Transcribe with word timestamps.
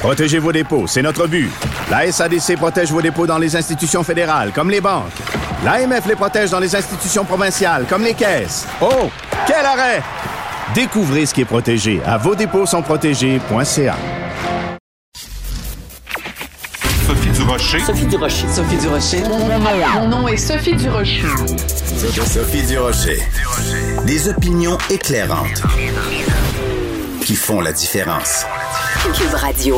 Protégez 0.00 0.38
vos 0.38 0.50
dépôts, 0.50 0.86
c'est 0.86 1.02
notre 1.02 1.26
but. 1.26 1.50
La 1.90 2.10
SADC 2.10 2.56
protège 2.56 2.90
vos 2.90 3.02
dépôts 3.02 3.26
dans 3.26 3.36
les 3.36 3.54
institutions 3.54 4.02
fédérales, 4.02 4.50
comme 4.54 4.70
les 4.70 4.80
banques. 4.80 5.12
L'AMF 5.62 6.06
les 6.06 6.14
protège 6.14 6.48
dans 6.48 6.58
les 6.58 6.74
institutions 6.74 7.22
provinciales, 7.22 7.84
comme 7.86 8.02
les 8.02 8.14
caisses. 8.14 8.66
Oh, 8.80 9.10
quel 9.46 9.64
arrêt! 9.64 10.02
Découvrez 10.74 11.26
ce 11.26 11.34
qui 11.34 11.42
est 11.42 11.44
protégé 11.44 12.00
à 12.06 12.16
vos 12.16 12.34
dépôts 12.34 12.64
sont 12.64 12.80
protégés.ca. 12.80 13.96
Sophie 17.06 17.30
Durocher. 17.30 17.80
Sophie 17.80 18.06
Durocher. 18.06 18.48
Sophie 18.48 18.76
Durocher. 18.78 19.22
Mon 19.94 20.08
nom 20.08 20.28
est 20.28 20.38
Sophie 20.38 20.76
Durocher. 20.76 21.24
Sophie 22.24 22.62
Durocher. 22.62 23.18
Des 24.06 24.28
opinions 24.30 24.78
éclairantes 24.88 25.62
qui 27.22 27.36
font 27.36 27.60
la 27.60 27.72
différence. 27.72 28.46
Cube 29.02 29.34
Radio. 29.34 29.76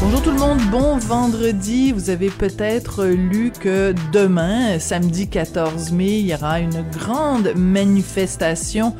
Bonjour 0.00 0.22
tout 0.22 0.32
le 0.32 0.38
monde, 0.38 0.58
bon 0.72 0.98
vendredi. 0.98 1.92
Vous 1.92 2.10
avez 2.10 2.30
peut-être 2.30 3.04
lu 3.04 3.52
que 3.52 3.94
demain, 4.12 4.80
samedi 4.80 5.28
14 5.28 5.92
mai, 5.92 6.18
il 6.18 6.26
y 6.26 6.34
aura 6.34 6.58
une 6.58 6.84
grande 6.90 7.52
manifestation 7.54 8.96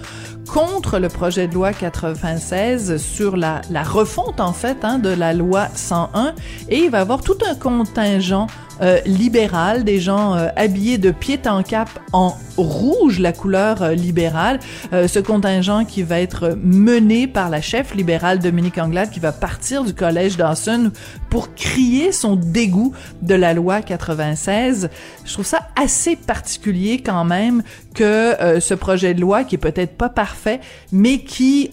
contre 0.52 1.00
le 1.00 1.08
projet 1.08 1.48
de 1.48 1.54
loi 1.54 1.72
96 1.72 2.96
sur 2.96 3.36
la, 3.36 3.60
refonte 3.82 4.40
en 4.40 4.52
fait 4.52 4.84
hein, 4.84 4.98
de 4.98 5.08
la 5.08 5.34
loi 5.34 5.68
101 5.74 6.34
et 6.68 6.84
il 6.84 6.90
va 6.90 6.98
y 6.98 7.00
avoir 7.00 7.22
tout 7.22 7.38
un 7.44 7.56
contingent 7.56 8.46
euh, 8.80 9.00
libéral, 9.04 9.84
des 9.84 10.00
gens 10.00 10.34
euh, 10.34 10.48
habillés 10.56 10.98
de 10.98 11.10
pied 11.10 11.38
en 11.46 11.62
cap 11.62 11.88
en 12.12 12.36
rouge, 12.56 13.18
la 13.18 13.32
couleur 13.32 13.82
euh, 13.82 13.94
libérale. 13.94 14.60
ce 14.92 15.18
contingent 15.18 15.84
qui 15.84 16.02
va 16.02 16.20
être 16.20 16.56
mené 16.62 17.26
par 17.26 17.50
la 17.50 17.60
chef 17.60 17.94
libérale 17.94 18.38
Dominique 18.38 18.78
Anglade 18.78 19.10
qui 19.10 19.20
va 19.20 19.32
partir 19.32 19.84
du 19.84 19.94
collège 19.94 20.36
Dawson 20.36 20.90
pour 21.30 21.54
crier 21.54 22.12
son 22.12 22.36
dégoût 22.36 22.92
de 23.22 23.34
la 23.34 23.54
loi 23.54 23.82
96. 23.82 24.90
Je 25.24 25.32
trouve 25.32 25.46
ça 25.46 25.68
assez 25.80 26.16
particulier 26.16 27.02
quand 27.04 27.24
même 27.24 27.62
que 27.94 28.36
ce 28.60 28.74
projet 28.74 29.14
de 29.14 29.20
loi 29.20 29.44
qui 29.44 29.56
est 29.56 29.58
peut-être 29.58 29.96
pas 29.96 30.08
parfait, 30.08 30.60
mais 30.92 31.18
qui 31.18 31.70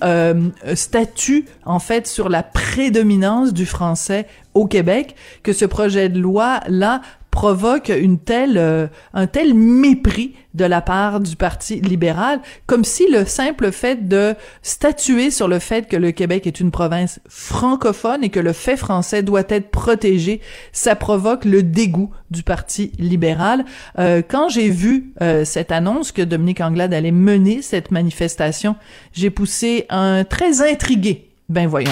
statue 0.74 1.46
en 1.66 1.80
fait 1.80 2.08
sur 2.08 2.30
la 2.30 2.44
prédominance 2.44 3.54
du 3.54 3.66
français 3.66 4.28
au 4.60 4.66
Québec 4.66 5.16
que 5.42 5.54
ce 5.54 5.64
projet 5.64 6.10
de 6.10 6.20
loi-là 6.20 7.02
provoque 7.32 7.90
une 7.90 8.20
telle, 8.20 8.58
euh, 8.58 8.88
un 9.14 9.26
tel 9.26 9.54
mépris 9.54 10.34
de 10.54 10.66
la 10.66 10.82
part 10.82 11.22
du 11.22 11.38
Parti 11.38 11.80
libéral, 11.80 12.42
comme 12.66 12.84
si 12.84 13.10
le 13.10 13.24
simple 13.24 13.72
fait 13.72 14.10
de 14.10 14.36
statuer 14.64 15.32
sur 15.32 15.48
le 15.48 15.60
fait 15.60 15.88
que 15.88 15.96
le 15.96 16.12
Québec 16.12 16.46
est 16.46 16.60
une 16.60 16.72
province 16.72 17.22
francophone 17.30 18.24
et 18.24 18.30
que 18.30 18.40
le 18.42 18.52
fait 18.52 18.76
français 18.76 19.24
doit 19.24 19.44
être 19.48 19.70
protégé, 19.70 20.42
ça 20.74 20.96
provoque 20.96 21.46
le 21.46 21.64
dégoût 21.64 22.10
du 22.30 22.44
Parti 22.44 22.92
libéral. 23.00 23.64
Euh, 24.00 24.22
quand 24.28 24.50
j'ai 24.50 24.70
vu 24.70 25.14
euh, 25.22 25.46
cette 25.46 25.72
annonce 25.72 26.12
que 26.12 26.24
Dominique 26.24 26.60
Anglade 26.60 26.94
allait 26.94 27.12
mener 27.12 27.62
cette 27.62 27.92
manifestation, 27.92 28.76
j'ai 29.14 29.30
poussé 29.30 29.86
un 29.90 30.26
très 30.26 30.70
intrigué. 30.70 31.30
Ben 31.48 31.68
voyons. 31.68 31.92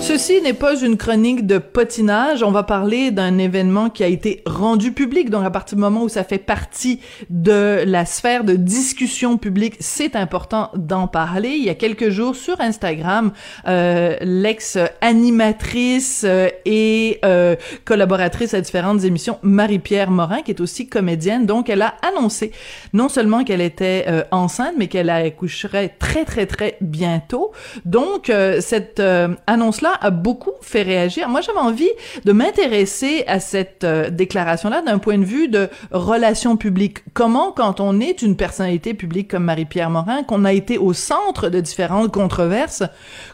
Ceci 0.00 0.40
n'est 0.40 0.54
pas 0.54 0.80
une 0.80 0.96
chronique 0.96 1.46
de 1.46 1.58
potinage. 1.58 2.42
On 2.42 2.50
va 2.50 2.62
parler 2.62 3.10
d'un 3.10 3.36
événement 3.36 3.90
qui 3.90 4.04
a 4.04 4.06
été 4.06 4.42
rendu 4.46 4.92
public. 4.92 5.28
Donc, 5.28 5.44
à 5.44 5.50
partir 5.50 5.76
du 5.76 5.82
moment 5.82 6.02
où 6.02 6.08
ça 6.08 6.24
fait 6.24 6.38
partie 6.38 7.00
de 7.30 7.82
la 7.84 8.06
sphère 8.06 8.44
de 8.44 8.54
discussion 8.54 9.36
publique, 9.36 9.74
c'est 9.80 10.16
important 10.16 10.70
d'en 10.74 11.08
parler. 11.08 11.50
Il 11.50 11.64
y 11.64 11.68
a 11.68 11.74
quelques 11.74 12.10
jours 12.10 12.36
sur 12.36 12.60
Instagram, 12.60 13.32
euh, 13.66 14.16
l'ex-animatrice 14.22 16.22
euh, 16.24 16.48
et 16.64 17.18
euh, 17.24 17.56
collaboratrice 17.84 18.54
à 18.54 18.60
différentes 18.60 19.04
émissions, 19.04 19.38
Marie-Pierre 19.42 20.10
Morin, 20.10 20.42
qui 20.42 20.52
est 20.52 20.60
aussi 20.60 20.88
comédienne, 20.88 21.44
donc 21.44 21.68
elle 21.68 21.82
a 21.82 21.94
annoncé 22.02 22.52
non 22.92 23.08
seulement 23.08 23.44
qu'elle 23.44 23.60
était 23.60 24.06
enceinte, 24.30 24.74
mais 24.78 24.86
qu'elle 24.86 25.10
accoucherait 25.10 25.96
très, 25.98 26.24
très, 26.24 26.46
très 26.46 26.76
bientôt. 26.80 27.52
Donc, 27.84 28.32
cette 28.60 29.02
annonce-là 29.46 29.87
a 29.92 30.10
beaucoup 30.10 30.52
fait 30.60 30.82
réagir. 30.82 31.28
Moi, 31.28 31.40
j'avais 31.40 31.58
envie 31.58 31.90
de 32.24 32.32
m'intéresser 32.32 33.24
à 33.26 33.40
cette 33.40 33.84
euh, 33.84 34.10
déclaration-là 34.10 34.82
d'un 34.82 34.98
point 34.98 35.18
de 35.18 35.24
vue 35.24 35.48
de 35.48 35.68
relations 35.90 36.56
publiques. 36.56 36.98
Comment, 37.14 37.52
quand 37.52 37.80
on 37.80 38.00
est 38.00 38.22
une 38.22 38.36
personnalité 38.36 38.94
publique 38.94 39.28
comme 39.30 39.44
Marie-Pierre 39.44 39.90
Morin, 39.90 40.22
qu'on 40.22 40.44
a 40.44 40.52
été 40.52 40.78
au 40.78 40.92
centre 40.92 41.48
de 41.48 41.60
différentes 41.60 42.12
controverses, 42.12 42.82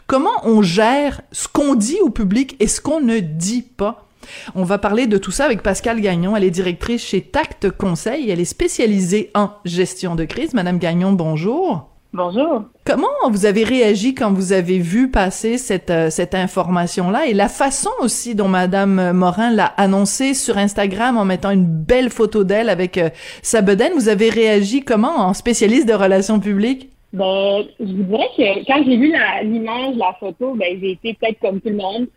comment 0.07 0.43
on 0.43 0.61
gère 0.61 1.21
ce 1.31 1.47
qu'on 1.47 1.75
dit 1.75 1.99
au 2.01 2.09
public 2.09 2.55
et 2.59 2.67
ce 2.67 2.81
qu'on 2.81 3.01
ne 3.01 3.19
dit 3.19 3.61
pas? 3.63 4.05
On 4.55 4.63
va 4.63 4.77
parler 4.77 5.07
de 5.07 5.17
tout 5.17 5.31
ça 5.31 5.45
avec 5.45 5.61
Pascal 5.61 6.01
Gagnon. 6.01 6.35
Elle 6.35 6.43
est 6.43 6.51
directrice 6.51 7.03
chez 7.03 7.21
Tact 7.21 7.71
Conseil. 7.71 8.29
Elle 8.29 8.39
est 8.39 8.45
spécialisée 8.45 9.31
en 9.35 9.51
gestion 9.65 10.15
de 10.15 10.25
crise. 10.25 10.53
Madame 10.53 10.79
Gagnon, 10.79 11.13
bonjour. 11.13 11.94
Bonjour. 12.15 12.63
Comment 12.85 13.29
vous 13.29 13.45
avez 13.45 13.65
réagi 13.65 14.15
quand 14.15 14.31
vous 14.31 14.53
avez 14.53 14.79
vu 14.79 15.11
passer 15.11 15.57
cette, 15.57 15.89
euh, 15.89 16.09
cette 16.09 16.33
information-là 16.33 17.25
et 17.25 17.33
la 17.33 17.49
façon 17.49 17.89
aussi 17.99 18.35
dont 18.35 18.47
Madame 18.47 19.11
Morin 19.11 19.51
l'a 19.51 19.65
annoncé 19.65 20.33
sur 20.33 20.57
Instagram 20.57 21.17
en 21.17 21.25
mettant 21.25 21.51
une 21.51 21.65
belle 21.65 22.09
photo 22.09 22.45
d'elle 22.45 22.69
avec 22.69 22.97
euh, 22.97 23.09
sa 23.41 23.61
bedaine? 23.61 23.91
Vous 23.95 24.07
avez 24.07 24.29
réagi 24.29 24.81
comment 24.81 25.17
en 25.17 25.33
spécialiste 25.33 25.89
de 25.89 25.93
relations 25.93 26.39
publiques? 26.39 26.87
Ben, 27.11 27.65
je 27.81 27.85
vous 27.85 28.03
dirais 28.03 28.29
que 28.37 28.65
quand 28.65 28.81
j'ai 28.85 28.95
vu 28.95 29.13
l'image, 29.43 29.95
la, 29.97 30.15
photo, 30.17 30.53
ben, 30.55 30.79
j'ai 30.79 30.91
été 30.91 31.17
peut-être 31.19 31.39
comme 31.41 31.59
tout 31.59 31.67
le 31.67 31.75
monde, 31.75 32.07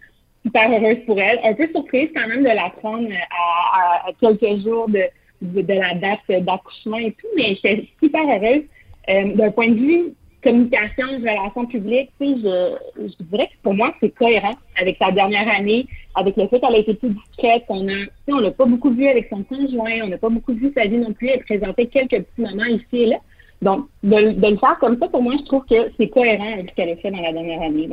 super 0.46 0.70
heureuse 0.70 0.98
pour 1.06 1.18
elle. 1.18 1.40
Un 1.42 1.54
peu 1.54 1.66
surprise 1.74 2.10
quand 2.14 2.28
même 2.28 2.44
de 2.44 2.50
la 2.50 2.70
prendre 2.80 3.08
à, 3.32 4.12
quelques 4.20 4.62
jours 4.62 4.88
de, 4.88 5.02
de 5.42 5.74
la 5.74 5.94
date 5.94 6.44
d'accouchement 6.44 6.98
et 6.98 7.10
tout, 7.10 7.26
mais 7.36 7.56
j'étais 7.56 7.88
super 8.00 8.22
heureuse. 8.22 8.62
Euh, 9.08 9.34
d'un 9.34 9.50
point 9.50 9.70
de 9.70 9.74
vue 9.74 10.14
communication, 10.42 11.06
relations 11.18 11.66
publiques, 11.66 12.10
je, 12.20 12.76
je 12.96 13.24
dirais 13.24 13.46
que 13.46 13.62
pour 13.62 13.74
moi, 13.74 13.92
c'est 14.00 14.10
cohérent 14.10 14.54
avec 14.80 14.96
sa 14.98 15.10
dernière 15.10 15.48
année, 15.48 15.86
avec 16.14 16.36
le 16.36 16.46
fait 16.48 16.60
qu'elle 16.60 16.74
a 16.74 16.78
été 16.78 16.94
plus 16.94 17.10
discrète, 17.10 17.64
on 17.68 17.88
a, 17.88 18.04
on 18.28 18.38
l'a 18.38 18.50
pas 18.50 18.66
beaucoup 18.66 18.90
vu 18.90 19.08
avec 19.08 19.28
son 19.30 19.42
conjoint, 19.42 20.00
on 20.04 20.08
n'a 20.08 20.18
pas 20.18 20.28
beaucoup 20.28 20.52
vu 20.52 20.72
sa 20.76 20.84
vie 20.84 20.98
non 20.98 21.12
plus, 21.12 21.28
elle 21.28 21.42
présentait 21.42 21.86
quelques 21.86 22.22
petits 22.22 22.40
moments 22.42 22.64
ici 22.64 22.86
et 22.92 23.06
là. 23.06 23.16
Donc, 23.62 23.86
de, 24.04 24.32
de 24.32 24.46
le 24.46 24.56
faire 24.58 24.78
comme 24.78 24.98
ça, 24.98 25.08
pour 25.08 25.22
moi, 25.22 25.34
je 25.36 25.44
trouve 25.44 25.64
que 25.64 25.90
c'est 25.96 26.08
cohérent 26.08 26.52
avec 26.52 26.70
ce 26.70 26.74
qu'elle 26.76 26.90
a 26.90 26.96
fait 26.96 27.10
dans 27.10 27.20
la 27.20 27.32
dernière 27.32 27.62
année. 27.62 27.88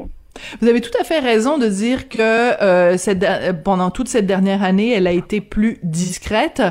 Vous 0.61 0.67
avez 0.67 0.81
tout 0.81 0.91
à 0.99 1.03
fait 1.03 1.19
raison 1.19 1.57
de 1.57 1.67
dire 1.67 2.09
que 2.09 2.21
euh, 2.21 2.97
cette, 2.97 3.25
pendant 3.63 3.89
toute 3.89 4.07
cette 4.07 4.25
dernière 4.25 4.63
année, 4.63 4.91
elle 4.91 5.07
a 5.07 5.11
été 5.11 5.41
plus 5.41 5.79
discrète. 5.83 6.61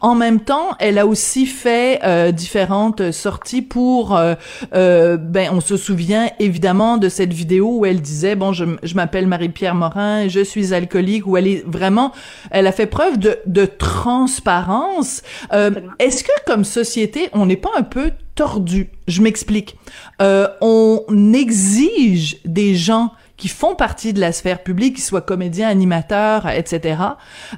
En 0.00 0.14
même 0.14 0.40
temps, 0.40 0.76
elle 0.78 0.98
a 0.98 1.06
aussi 1.06 1.46
fait 1.46 2.00
euh, 2.04 2.32
différentes 2.32 3.10
sorties 3.12 3.62
pour. 3.62 4.16
Euh, 4.16 4.34
euh, 4.74 5.16
ben, 5.16 5.50
on 5.52 5.60
se 5.60 5.76
souvient 5.76 6.28
évidemment 6.38 6.96
de 6.96 7.08
cette 7.08 7.32
vidéo 7.32 7.78
où 7.78 7.86
elle 7.86 8.00
disait 8.00 8.36
bon, 8.36 8.52
je, 8.52 8.64
je 8.82 8.94
m'appelle 8.94 9.26
Marie-Pierre 9.26 9.74
Morin, 9.74 10.28
je 10.28 10.40
suis 10.40 10.74
alcoolique. 10.74 11.26
Où 11.26 11.36
elle 11.36 11.46
est 11.46 11.64
vraiment, 11.66 12.12
elle 12.50 12.66
a 12.66 12.72
fait 12.72 12.86
preuve 12.86 13.18
de, 13.18 13.38
de 13.46 13.66
transparence. 13.66 15.22
Euh, 15.52 15.70
est-ce 15.98 16.24
que 16.24 16.32
comme 16.46 16.64
société, 16.64 17.28
on 17.32 17.46
n'est 17.46 17.56
pas 17.56 17.70
un 17.76 17.82
peu 17.82 18.10
tordu. 18.34 18.90
Je 19.08 19.22
m'explique. 19.22 19.76
Euh, 20.20 20.48
on 20.60 21.00
exige 21.32 22.38
des 22.44 22.74
gens 22.74 23.10
qui 23.36 23.48
font 23.48 23.74
partie 23.74 24.12
de 24.12 24.20
la 24.20 24.32
sphère 24.32 24.62
publique, 24.62 24.96
qui 24.96 25.02
soient 25.02 25.20
comédiens, 25.20 25.68
animateurs, 25.68 26.48
etc. 26.48 26.98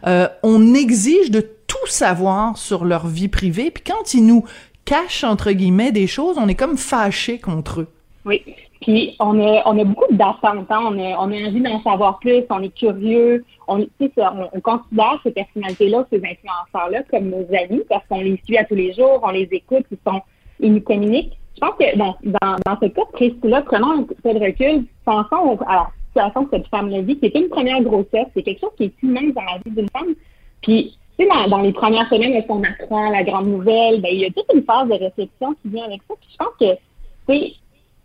Euh, 0.07 0.29
on 0.43 0.75
exige 0.75 1.31
de 1.31 1.41
tout 1.41 1.87
savoir 1.87 2.57
sur 2.57 2.85
leur 2.85 3.07
vie 3.07 3.29
privée, 3.29 3.71
puis 3.71 3.85
quand 3.85 4.15
ils 4.15 4.25
nous 4.25 4.45
cachent 4.85 5.25
entre 5.25 5.53
guillemets 5.53 5.93
des 5.93 6.07
choses, 6.07 6.39
on 6.39 6.49
est 6.49 6.55
comme 6.55 6.77
fâché 6.77 7.39
contre 7.39 7.81
eux. 7.81 7.89
Oui, 8.25 8.43
Puis 8.81 9.17
on 9.21 9.39
a, 9.41 9.63
on 9.67 9.79
a 9.79 9.85
beaucoup 9.85 10.13
d'attentes, 10.13 10.67
hein. 10.71 10.81
on, 10.85 10.99
a, 10.99 11.17
on 11.19 11.31
a 11.31 11.49
envie 11.49 11.61
d'en 11.61 11.83
savoir 11.83 12.19
plus, 12.19 12.45
on 12.51 12.63
est 12.63 12.75
curieux, 12.75 13.45
on, 13.69 13.87
on, 14.01 14.49
on 14.53 14.61
considère 14.61 15.21
ces 15.23 15.33
personnalités-là, 15.33 16.07
ces 16.11 16.19
influenceurs-là 16.19 17.03
comme 17.11 17.31
nos 17.31 17.47
amis 17.55 17.83
parce 17.89 18.05
qu'on 18.09 18.21
les 18.21 18.41
suit 18.45 18.59
à 18.59 18.65
tous 18.65 18.75
les 18.75 18.95
jours, 18.95 19.21
on 19.23 19.31
les 19.31 19.49
écoute, 19.53 19.85
ils 19.91 19.99
sont 20.07 20.23
ils 20.61 20.73
nous 20.73 20.81
communiquent. 20.81 21.37
Je 21.55 21.61
pense 21.61 21.75
que 21.79 21.97
dans, 21.97 22.17
dans, 22.23 22.57
dans 22.67 22.79
ce 22.81 22.87
cas 22.87 23.03
précis-là, 23.13 23.63
prenons 23.63 24.01
un 24.01 24.03
peu 24.03 24.35
de 24.35 24.45
recul, 24.45 24.85
pensons 25.05 25.59
à 25.67 25.75
la 25.75 25.87
situation 26.09 26.45
que 26.45 26.57
cette 26.57 26.69
femme-là 26.69 27.01
vit, 27.01 27.19
c'est 27.23 27.35
une 27.35 27.49
première 27.49 27.83
grossesse, 27.83 28.27
c'est 28.35 28.43
quelque 28.43 28.61
chose 28.61 28.73
qui 28.77 28.85
est 28.85 28.95
immense 29.03 29.35
dans 29.35 29.43
la 29.43 29.59
vie 29.65 29.71
d'une 29.71 29.89
femme. 29.89 30.15
Puis, 30.63 30.99
tu 31.19 31.25
sais, 31.25 31.31
dans, 31.31 31.49
dans, 31.49 31.63
les 31.63 31.73
premières 31.73 32.09
semaines, 32.09 32.35
est 32.35 32.47
qu'on 32.47 32.63
apprend 32.63 33.11
la 33.11 33.23
grande 33.23 33.47
nouvelle, 33.47 34.01
ben, 34.03 34.11
il 34.13 34.21
y 34.21 34.25
a 34.27 34.31
toute 34.31 34.47
une 34.55 34.65
phase 34.65 34.89
de 34.89 34.95
réflexion 34.95 35.55
qui 35.63 35.69
vient 35.69 35.85
avec 35.85 36.03
ça. 36.09 36.15
Puis 36.21 36.31
je 36.33 36.37
pense 36.37 36.55
que, 36.61 36.75
tu 36.75 37.39
sais, 37.49 37.53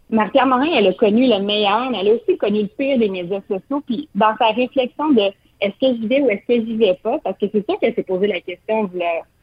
Marie-Pierre 0.09 0.45
Morin, 0.45 0.69
elle 0.75 0.87
a 0.87 0.93
connu 0.93 1.27
le 1.27 1.39
meilleur, 1.39 1.89
mais 1.89 1.99
elle 2.01 2.09
a 2.09 2.13
aussi 2.13 2.37
connu 2.37 2.61
le 2.61 2.67
pire 2.67 2.99
des 2.99 3.09
médias 3.09 3.41
sociaux. 3.49 3.81
Puis 3.85 4.07
dans 4.15 4.35
sa 4.37 4.47
réflexion 4.51 5.09
de 5.11 5.31
est-ce 5.61 5.79
que 5.79 5.95
j'y 5.95 6.07
vais 6.07 6.21
ou 6.21 6.29
est-ce 6.29 6.47
que 6.47 6.65
j'y 6.65 6.75
vais 6.75 6.97
pas, 7.01 7.19
parce 7.19 7.37
que 7.37 7.45
c'est 7.51 7.65
sûr 7.65 7.79
qu'elle 7.79 7.93
s'est 7.95 8.03
posé 8.03 8.27
la 8.27 8.41
question 8.41 8.89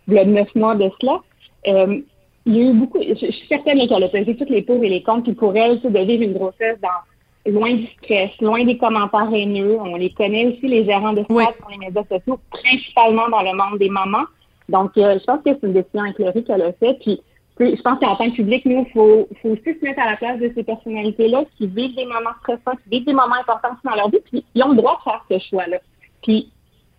il 0.09 0.15
y 0.15 0.27
neuf 0.27 0.55
mois 0.55 0.75
de 0.75 0.91
cela. 1.01 1.21
Euh, 1.67 2.01
il 2.49 2.57
y 2.57 2.61
a 2.61 2.71
eu 2.71 2.73
beaucoup, 2.73 2.99
je, 3.03 3.15
suis 3.15 3.47
certaine 3.47 3.87
qu'elle 3.87 4.03
a 4.03 4.09
pesé 4.09 4.35
toutes 4.35 4.49
les 4.49 4.63
pour 4.63 4.83
et 4.83 4.89
les 4.89 5.03
contre, 5.03 5.25
puis 5.25 5.35
pour 5.35 5.55
elle, 5.55 5.81
de 5.81 5.99
vivre 5.99 6.23
une 6.23 6.33
grossesse 6.33 6.79
dans 6.81 7.53
loin 7.53 7.75
du 7.75 7.87
stress, 7.99 8.31
loin 8.41 8.65
des 8.65 8.79
commentaires 8.79 9.29
haineux. 9.33 9.77
On 9.79 9.97
les 9.97 10.11
connaît 10.11 10.47
aussi, 10.47 10.67
les 10.67 10.87
gérants 10.87 11.13
de 11.13 11.25
stress 11.25 11.55
sur 11.59 11.69
les 11.71 11.77
médias 11.77 12.05
sociaux, 12.05 12.41
principalement 12.51 13.29
dans 13.29 13.43
le 13.43 13.55
monde 13.55 13.79
des 13.79 13.91
mamans. 13.91 14.25
Donc, 14.71 14.97
euh, 14.97 15.19
je 15.19 15.25
pense 15.25 15.43
que 15.45 15.51
c'est 15.61 15.67
une 15.67 15.75
décision 15.75 16.07
éclairée 16.07 16.43
qu'elle 16.43 16.63
a 16.63 16.73
faite. 16.73 16.99
Puis, 17.01 17.21
je 17.61 17.83
pense 17.83 17.99
qu'en 17.99 18.17
tant 18.17 18.31
que 18.31 18.37
public, 18.37 18.65
nous, 18.65 18.87
il 18.87 18.93
faut, 18.93 19.29
faut 19.43 19.51
aussi 19.51 19.79
se 19.79 19.85
mettre 19.85 20.01
à 20.01 20.11
la 20.11 20.17
place 20.17 20.41
de 20.41 20.51
ces 20.55 20.63
personnalités-là 20.63 21.45
qui 21.59 21.67
vivent 21.67 21.97
des 21.97 22.07
moments 22.07 22.37
stressants, 22.41 22.77
qui 22.83 22.91
vivent 22.91 23.07
des 23.07 23.13
moments 23.13 23.37
importants 23.41 23.77
dans 23.85 23.95
leur 23.95 24.11
vie, 24.11 24.21
puis 24.25 24.43
ils 24.55 24.63
ont 24.63 24.71
le 24.71 24.77
droit 24.77 24.99
de 24.99 25.11
faire 25.11 25.25
ce 25.31 25.49
choix-là. 25.51 25.79
Puis, 26.23 26.51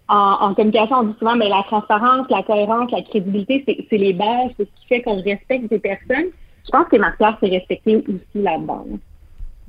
en, 0.09 0.53
communication, 0.55 0.97
on 0.97 1.03
dit 1.03 1.15
souvent, 1.19 1.35
mais 1.35 1.49
la 1.49 1.63
transparence, 1.63 2.27
la 2.29 2.41
cohérence, 2.43 2.91
la 2.91 3.03
crédibilité, 3.03 3.63
c'est 3.89 3.97
les 3.97 4.13
bases, 4.13 4.51
c'est 4.57 4.65
ce 4.65 4.81
qui 4.81 4.87
fait 4.87 5.01
qu'on 5.03 5.21
respecte 5.21 5.69
des 5.69 5.79
personnes. 5.79 6.31
Je 6.65 6.71
pense 6.71 6.87
que 6.87 6.97
Marc-Pierre 6.97 7.37
s'est 7.39 7.49
respecté 7.49 7.97
aussi 7.97 8.43
là-dedans. 8.43 8.85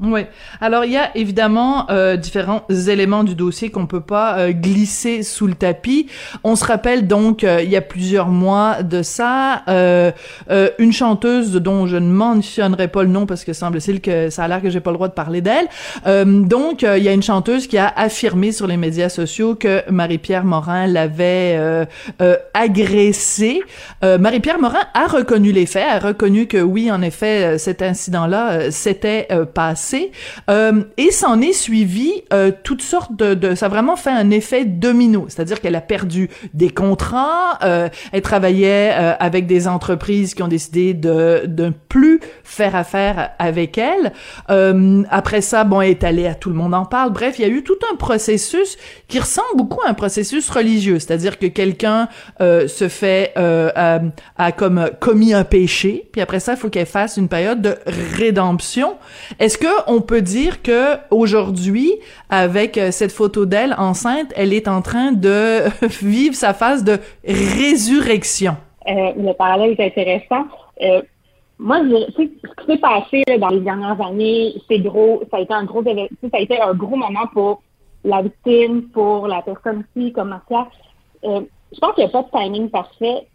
Oui. 0.02 0.22
Alors 0.62 0.86
il 0.86 0.92
y 0.92 0.96
a 0.96 1.14
évidemment 1.14 1.90
euh, 1.90 2.16
différents 2.16 2.62
éléments 2.70 3.22
du 3.22 3.34
dossier 3.34 3.70
qu'on 3.70 3.86
peut 3.86 4.00
pas 4.00 4.38
euh, 4.38 4.52
glisser 4.52 5.22
sous 5.22 5.46
le 5.46 5.52
tapis. 5.52 6.06
On 6.42 6.56
se 6.56 6.64
rappelle 6.64 7.06
donc 7.06 7.44
euh, 7.44 7.60
il 7.62 7.68
y 7.68 7.76
a 7.76 7.82
plusieurs 7.82 8.28
mois 8.28 8.82
de 8.82 9.02
ça 9.02 9.62
euh, 9.68 10.10
une 10.78 10.94
chanteuse 10.94 11.52
dont 11.52 11.86
je 11.86 11.98
ne 11.98 12.10
mentionnerai 12.10 12.88
pas 12.88 13.02
le 13.02 13.10
nom 13.10 13.26
parce 13.26 13.44
que 13.44 13.52
semble-t-il 13.52 14.00
que 14.00 14.30
ça 14.30 14.44
a 14.44 14.48
l'air 14.48 14.62
que 14.62 14.70
j'ai 14.70 14.80
pas 14.80 14.90
le 14.90 14.96
droit 14.96 15.08
de 15.08 15.12
parler 15.12 15.42
d'elle. 15.42 15.68
donc 16.46 16.82
il 16.82 17.02
y 17.02 17.08
a 17.08 17.12
une 17.12 17.22
chanteuse 17.22 17.66
qui 17.66 17.76
a 17.76 17.92
affirmé 17.94 18.52
sur 18.52 18.66
les 18.66 18.78
médias 18.78 19.10
sociaux 19.10 19.54
que 19.54 19.82
Marie-Pierre 19.90 20.44
Morin 20.44 20.86
l'avait 20.86 21.86
agressée. 22.54 23.60
Marie-Pierre 24.02 24.58
Morin 24.58 24.80
a 24.94 25.06
reconnu 25.06 25.52
les 25.52 25.66
faits, 25.66 25.86
a 25.88 25.98
reconnu 25.98 26.46
que 26.46 26.58
oui 26.58 26.90
en 26.90 27.02
effet 27.02 27.58
cet 27.58 27.82
incident-là 27.82 28.70
s'était 28.70 29.28
passé 29.54 29.89
euh, 30.48 30.82
et 30.96 31.10
s'en 31.10 31.40
est 31.40 31.52
suivi 31.52 32.22
euh, 32.32 32.52
toutes 32.62 32.82
sortes 32.82 33.16
de, 33.16 33.54
ça 33.54 33.66
a 33.66 33.68
vraiment 33.68 33.96
fait 33.96 34.10
un 34.10 34.30
effet 34.30 34.64
domino, 34.64 35.26
c'est-à-dire 35.28 35.60
qu'elle 35.60 35.76
a 35.76 35.80
perdu 35.80 36.30
des 36.54 36.70
contrats, 36.70 37.58
euh, 37.62 37.88
elle 38.12 38.22
travaillait 38.22 38.92
euh, 38.94 39.14
avec 39.18 39.46
des 39.46 39.68
entreprises 39.68 40.34
qui 40.34 40.42
ont 40.42 40.48
décidé 40.48 40.94
de 40.94 41.42
de 41.46 41.72
plus 41.88 42.20
faire 42.44 42.74
affaire 42.76 43.30
avec 43.38 43.78
elle. 43.78 44.12
Après 45.10 45.40
ça, 45.40 45.64
bon, 45.64 45.80
elle 45.80 45.90
est 45.90 46.04
allée 46.04 46.26
à 46.26 46.34
tout 46.34 46.50
le 46.50 46.56
monde 46.56 46.74
en 46.74 46.84
parle. 46.84 47.10
Bref, 47.12 47.38
il 47.38 47.42
y 47.42 47.44
a 47.44 47.48
eu 47.48 47.62
tout 47.62 47.78
un 47.92 47.96
processus 47.96 48.76
qui 49.08 49.18
ressemble 49.18 49.56
beaucoup 49.56 49.80
à 49.86 49.90
un 49.90 49.94
processus 49.94 50.48
religieux, 50.50 50.98
c'est-à-dire 50.98 51.38
que 51.38 51.46
quelqu'un 51.46 52.08
se 52.38 52.88
fait 52.88 53.32
a, 53.36 54.00
a 54.36 54.52
comme 54.52 54.90
commis 55.00 55.34
un 55.34 55.44
péché, 55.44 56.08
puis 56.12 56.20
après 56.20 56.40
ça, 56.40 56.52
il 56.52 56.58
faut 56.58 56.68
qu'elle 56.68 56.86
fasse 56.86 57.16
une 57.16 57.28
période 57.28 57.60
de 57.62 57.76
rédemption. 57.86 58.96
Est-ce 59.38 59.58
que 59.58 59.66
on 59.86 60.00
peut 60.00 60.22
dire 60.22 60.62
que 60.62 60.96
aujourd'hui, 61.10 61.92
avec 62.28 62.78
euh, 62.78 62.90
cette 62.90 63.12
photo 63.12 63.46
d'elle 63.46 63.74
enceinte, 63.78 64.32
elle 64.36 64.52
est 64.52 64.68
en 64.68 64.82
train 64.82 65.12
de 65.12 65.64
vivre 66.02 66.34
sa 66.34 66.54
phase 66.54 66.84
de 66.84 66.98
résurrection? 67.24 68.56
Euh, 68.88 69.12
le 69.16 69.32
parallèle 69.32 69.74
est 69.78 69.86
intéressant. 69.86 70.44
Euh, 70.82 71.02
moi, 71.58 71.80
je, 71.84 72.12
ce 72.12 72.22
qui 72.22 72.66
s'est 72.66 72.78
passé 72.78 73.22
dans 73.38 73.48
les 73.48 73.60
dernières 73.60 74.00
années, 74.00 74.54
c'est 74.68 74.78
gros, 74.78 75.22
ça 75.30 75.36
a 75.36 75.40
été 75.40 75.52
un 75.52 75.64
gros 75.64 75.82
ça 75.84 75.90
a 76.32 76.40
été 76.40 76.60
un 76.60 76.74
gros 76.74 76.96
moment 76.96 77.26
pour 77.32 77.62
la 78.04 78.22
victime, 78.22 78.88
pour 78.94 79.26
la 79.26 79.42
personne 79.42 79.84
aussi, 79.96 80.12
comme 80.12 80.30
Marcia. 80.30 80.66
Je 81.22 81.78
pense 81.78 81.94
qu'il 81.94 82.04
n'y 82.04 82.10
a 82.10 82.12
pas 82.12 82.22
de 82.22 82.30
timing 82.30 82.70
parfait. 82.70 83.26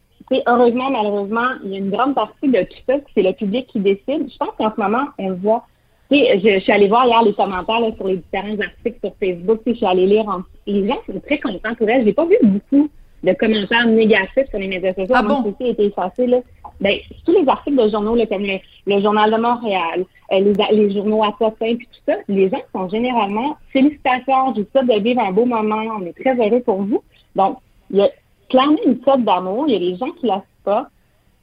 Heureusement, 0.48 0.90
malheureusement, 0.90 1.50
il 1.64 1.72
y 1.72 1.76
a 1.76 1.78
une 1.78 1.92
grande 1.92 2.16
partie 2.16 2.48
de 2.48 2.64
tout 2.64 2.78
ça, 2.88 2.96
c'est 3.14 3.22
le 3.22 3.34
public 3.34 3.68
qui 3.68 3.80
décide. 3.80 4.30
Je 4.32 4.38
pense 4.38 4.50
qu'en 4.58 4.74
ce 4.76 4.82
moment, 4.82 5.06
on 5.20 5.30
le 5.30 5.36
je, 6.12 6.40
je, 6.44 6.60
suis 6.60 6.72
allée 6.72 6.88
voir 6.88 7.06
hier 7.06 7.24
les 7.24 7.34
commentaires 7.34 7.80
là, 7.80 7.90
sur 7.96 8.08
les 8.08 8.18
différents 8.18 8.60
articles 8.60 9.00
sur 9.04 9.14
Facebook. 9.20 9.62
Je 9.66 9.74
suis 9.74 9.86
allée 9.86 10.06
lire. 10.06 10.28
En... 10.28 10.42
Les 10.68 10.88
gens 10.88 11.00
sont 11.06 11.20
très 11.20 11.40
contents 11.40 11.76
pour 11.76 11.90
elle. 11.90 12.06
J'ai 12.06 12.14
pas 12.14 12.26
vu 12.26 12.38
beaucoup 12.44 12.90
de 13.24 13.34
commentaires 13.34 13.88
négatifs 13.88 14.50
sur 14.50 14.60
les 14.60 14.68
médias 14.68 14.94
sociaux. 14.94 15.16
Ah 15.16 15.24
bon? 15.24 15.56
a 15.60 15.68
été 15.68 15.86
effacé. 15.86 16.28
Là. 16.28 16.40
Ben, 16.80 16.98
tous 17.26 17.32
les 17.32 17.48
articles 17.48 17.82
de 17.84 17.90
journaux, 17.90 18.16
là, 18.16 18.26
comme 18.28 18.44
le, 18.44 19.02
Journal 19.02 19.32
de 19.32 19.38
Montréal, 19.38 20.06
euh, 20.32 20.40
les, 20.40 20.76
les, 20.76 20.94
journaux 20.94 21.24
à 21.24 21.32
Potin, 21.32 21.76
puis 21.76 21.88
tout 21.88 22.02
ça, 22.06 22.18
les 22.28 22.50
gens 22.50 22.62
sont 22.74 22.90
généralement 22.90 23.58
félicitations, 23.72 24.54
je 24.56 24.62
ça 24.74 24.84
de 24.84 25.02
vivre 25.02 25.22
un 25.22 25.32
beau 25.32 25.46
moment, 25.46 25.84
on 26.00 26.06
est 26.06 26.14
très 26.14 26.36
heureux 26.36 26.62
pour 26.62 26.84
vous. 26.84 27.02
Donc, 27.36 27.58
il 27.90 27.98
y 27.98 28.02
a 28.02 28.10
clairement 28.50 28.78
une 28.86 29.02
sorte 29.04 29.24
d'amour. 29.24 29.66
Il 29.68 29.74
y 29.74 29.76
a 29.76 29.80
des 29.80 29.96
gens 29.98 30.12
qui 30.20 30.28
la 30.28 30.44
pas. 30.64 30.90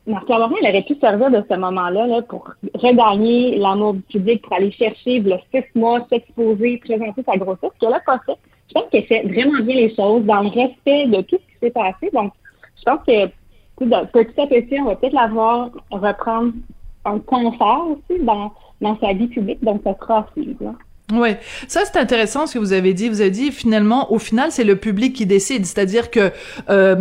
Marc-Pierre 0.06 0.50
elle 0.60 0.68
aurait 0.68 0.82
pu 0.82 0.96
servir 0.96 1.30
de 1.30 1.44
ce 1.48 1.56
moment-là 1.56 2.06
là, 2.06 2.22
pour 2.22 2.50
regagner 2.74 3.56
l'amour 3.58 3.94
du 3.94 4.02
public, 4.02 4.42
pour 4.42 4.54
aller 4.54 4.72
chercher 4.72 5.20
le 5.20 5.36
six 5.52 5.64
mois, 5.74 6.04
s'exposer, 6.10 6.78
présenter 6.78 7.22
sa 7.22 7.36
grossesse, 7.36 7.70
qu'elle 7.80 7.94
a 7.94 8.00
pas 8.00 8.20
fait. 8.26 8.36
Je 8.68 8.74
pense 8.74 8.90
qu'elle 8.90 9.04
fait 9.04 9.22
vraiment 9.22 9.62
bien 9.62 9.76
les 9.76 9.94
choses 9.94 10.24
dans 10.24 10.42
le 10.42 10.48
respect 10.48 11.06
de 11.06 11.20
tout 11.22 11.36
ce 11.36 11.52
qui 11.52 11.58
s'est 11.60 11.70
passé. 11.70 12.10
Donc, 12.12 12.32
je 12.78 12.82
pense 12.82 13.04
que 13.06 13.26
petit 13.78 14.40
à 14.40 14.46
petit, 14.46 14.80
on 14.80 14.86
va 14.86 14.96
peut-être 14.96 15.12
la 15.12 15.28
voir 15.28 15.70
reprendre 15.90 16.52
un 17.04 17.18
confort 17.20 17.88
aussi 17.90 18.20
dans, 18.22 18.52
dans 18.80 18.98
sa 18.98 19.12
vie 19.12 19.28
publique. 19.28 19.62
Donc, 19.62 19.82
ça 19.84 19.94
sera 20.00 20.18
à 20.18 20.26
suivre. 20.32 20.74
Ouais, 21.12 21.38
ça 21.68 21.82
c'est 21.84 21.98
intéressant 21.98 22.46
ce 22.46 22.54
que 22.54 22.58
vous 22.58 22.72
avez 22.72 22.94
dit. 22.94 23.08
Vous 23.10 23.20
avez 23.20 23.30
dit 23.30 23.52
finalement, 23.52 24.12
au 24.12 24.18
final, 24.18 24.50
c'est 24.50 24.64
le 24.64 24.76
public 24.76 25.14
qui 25.14 25.26
décide. 25.26 25.66
C'est-à-dire 25.66 26.10
que, 26.10 26.32
euh, 26.70 26.96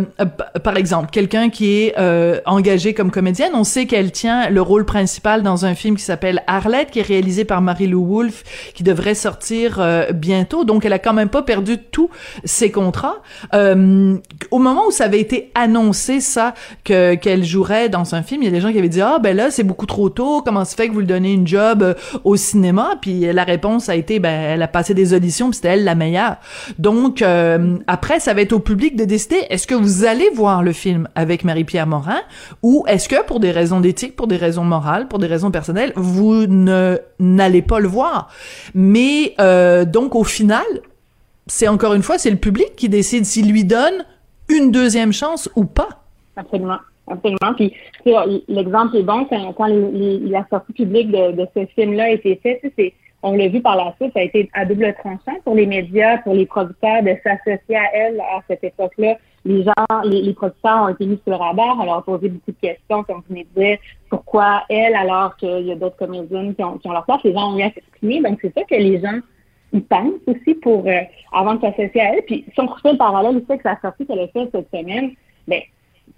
par 0.62 0.76
exemple, 0.76 1.08
quelqu'un 1.10 1.48
qui 1.48 1.78
est 1.78 1.94
euh, 1.98 2.38
engagé 2.44 2.92
comme 2.92 3.10
comédienne, 3.10 3.52
on 3.54 3.64
sait 3.64 3.86
qu'elle 3.86 4.12
tient 4.12 4.50
le 4.50 4.60
rôle 4.60 4.84
principal 4.84 5.42
dans 5.42 5.64
un 5.64 5.74
film 5.74 5.96
qui 5.96 6.04
s'appelle 6.04 6.42
Arlette, 6.46 6.90
qui 6.90 6.98
est 6.98 7.06
réalisé 7.06 7.46
par 7.46 7.62
Marie-Lou 7.62 8.04
Wolfe, 8.04 8.44
qui 8.74 8.82
devrait 8.82 9.14
sortir 9.14 9.80
euh, 9.80 10.12
bientôt. 10.12 10.64
Donc, 10.64 10.84
elle 10.84 10.92
a 10.92 10.98
quand 10.98 11.14
même 11.14 11.30
pas 11.30 11.42
perdu 11.42 11.78
tous 11.78 12.10
ses 12.44 12.70
contrats. 12.70 13.22
Euh, 13.54 14.16
au 14.50 14.58
moment 14.58 14.88
où 14.88 14.90
ça 14.90 15.04
avait 15.04 15.20
été 15.20 15.50
annoncé 15.54 16.20
ça 16.20 16.54
que 16.84 17.14
qu'elle 17.14 17.44
jouerait 17.44 17.88
dans 17.88 18.14
un 18.14 18.22
film, 18.22 18.42
il 18.42 18.46
y 18.46 18.48
a 18.48 18.50
des 18.50 18.60
gens 18.60 18.72
qui 18.72 18.78
avaient 18.78 18.88
dit 18.88 19.00
ah 19.00 19.18
ben 19.22 19.36
là 19.36 19.50
c'est 19.50 19.62
beaucoup 19.62 19.86
trop 19.86 20.10
tôt. 20.10 20.42
Comment 20.42 20.64
se 20.64 20.74
fait 20.74 20.88
que 20.88 20.92
vous 20.92 21.00
lui 21.00 21.06
donnez 21.06 21.32
une 21.32 21.46
job 21.46 21.82
euh, 21.82 21.94
au 22.24 22.36
cinéma? 22.36 22.96
Puis 23.00 23.20
la 23.32 23.44
réponse 23.44 23.88
a 23.88 23.96
ben, 24.02 24.28
elle 24.28 24.62
a 24.62 24.68
passé 24.68 24.94
des 24.94 25.14
auditions, 25.14 25.48
puis 25.48 25.56
c'était 25.56 25.68
elle 25.68 25.84
la 25.84 25.94
meilleure. 25.94 26.36
Donc, 26.78 27.22
euh, 27.22 27.76
après, 27.86 28.20
ça 28.20 28.34
va 28.34 28.42
être 28.42 28.52
au 28.52 28.58
public 28.58 28.96
de 28.96 29.04
décider, 29.04 29.38
est-ce 29.50 29.66
que 29.66 29.74
vous 29.74 30.04
allez 30.04 30.28
voir 30.30 30.62
le 30.62 30.72
film 30.72 31.08
avec 31.14 31.44
Marie-Pierre 31.44 31.86
Morin, 31.86 32.20
ou 32.62 32.84
est-ce 32.88 33.08
que, 33.08 33.24
pour 33.24 33.40
des 33.40 33.50
raisons 33.50 33.80
d'éthique, 33.80 34.16
pour 34.16 34.26
des 34.26 34.36
raisons 34.36 34.64
morales, 34.64 35.08
pour 35.08 35.18
des 35.18 35.26
raisons 35.26 35.50
personnelles, 35.50 35.92
vous 35.96 36.46
n'allez 36.46 37.62
pas 37.62 37.80
le 37.80 37.88
voir. 37.88 38.28
Mais, 38.74 39.34
euh, 39.40 39.84
donc, 39.84 40.14
au 40.14 40.24
final, 40.24 40.64
c'est 41.46 41.68
encore 41.68 41.94
une 41.94 42.02
fois, 42.02 42.18
c'est 42.18 42.30
le 42.30 42.36
public 42.36 42.76
qui 42.76 42.88
décide 42.88 43.24
s'il 43.24 43.50
lui 43.50 43.64
donne 43.64 44.04
une 44.48 44.70
deuxième 44.70 45.12
chance 45.12 45.48
ou 45.56 45.64
pas. 45.64 45.88
Absolument. 46.36 46.78
Absolument. 47.08 47.54
Puis 47.56 47.74
l'exemple 48.48 48.96
est 48.96 49.02
bon 49.02 49.24
quand, 49.24 49.52
quand 49.54 49.66
la 49.66 50.46
sortie 50.48 50.72
publique 50.72 51.10
de, 51.10 51.32
de 51.32 51.46
ce 51.54 51.66
film-là 51.74 52.04
a 52.04 52.10
été 52.10 52.38
faite. 52.42 52.60
C'est 52.78 52.94
on 53.22 53.36
l'a 53.36 53.48
vu 53.48 53.60
par 53.60 53.76
la 53.76 53.94
suite, 54.00 54.12
ça 54.14 54.20
a 54.20 54.22
été 54.22 54.50
à 54.52 54.64
double 54.64 54.94
tranchant 54.98 55.38
pour 55.44 55.54
les 55.54 55.66
médias, 55.66 56.18
pour 56.18 56.34
les 56.34 56.46
producteurs 56.46 57.02
de 57.02 57.14
s'associer 57.22 57.76
à 57.76 57.94
elle 57.94 58.20
à 58.20 58.40
cette 58.48 58.64
époque-là. 58.64 59.16
Les 59.44 59.64
gens, 59.64 59.72
les, 60.04 60.32
producteurs 60.34 60.84
ont 60.84 60.88
été 60.88 61.06
mis 61.06 61.20
sur 61.24 61.32
le 61.32 61.36
radar, 61.36 61.76
on 61.80 61.84
leur 61.84 61.96
a 61.96 62.02
posé 62.02 62.28
beaucoup 62.28 62.52
de 62.52 62.68
questions, 62.68 63.02
comme 63.04 63.16
vous 63.16 63.24
venez 63.28 63.46
de 63.54 63.60
dire, 63.60 63.78
pourquoi 64.08 64.64
elle 64.68 64.94
alors 64.94 65.36
qu'il 65.36 65.66
y 65.66 65.72
a 65.72 65.76
d'autres 65.76 65.96
comédiennes 65.96 66.54
qui 66.54 66.62
ont, 66.62 66.78
leur 66.84 67.04
place. 67.04 67.20
Les 67.24 67.32
gens 67.32 67.52
ont 67.52 67.58
eu 67.58 67.62
à 67.62 67.70
s'exprimer, 67.70 68.20
donc 68.20 68.38
c'est 68.40 68.54
ça 68.54 68.62
que 68.64 68.74
les 68.74 69.00
gens 69.00 69.18
ils 69.72 69.84
pensent 69.84 70.20
aussi 70.26 70.54
pour 70.56 70.86
euh, 70.86 71.00
avant 71.32 71.54
de 71.54 71.60
s'associer 71.60 72.00
à 72.00 72.14
elle. 72.14 72.22
Puis 72.22 72.44
si 72.52 72.60
on 72.60 72.66
refait 72.66 72.92
le 72.92 72.98
parallèle 72.98 73.36
aussi 73.36 73.46
avec 73.48 73.64
la 73.64 73.80
sortie 73.80 74.06
qu'elle 74.06 74.20
a 74.20 74.28
faite 74.28 74.50
cette 74.52 74.70
semaine, 74.70 75.12
ben 75.48 75.62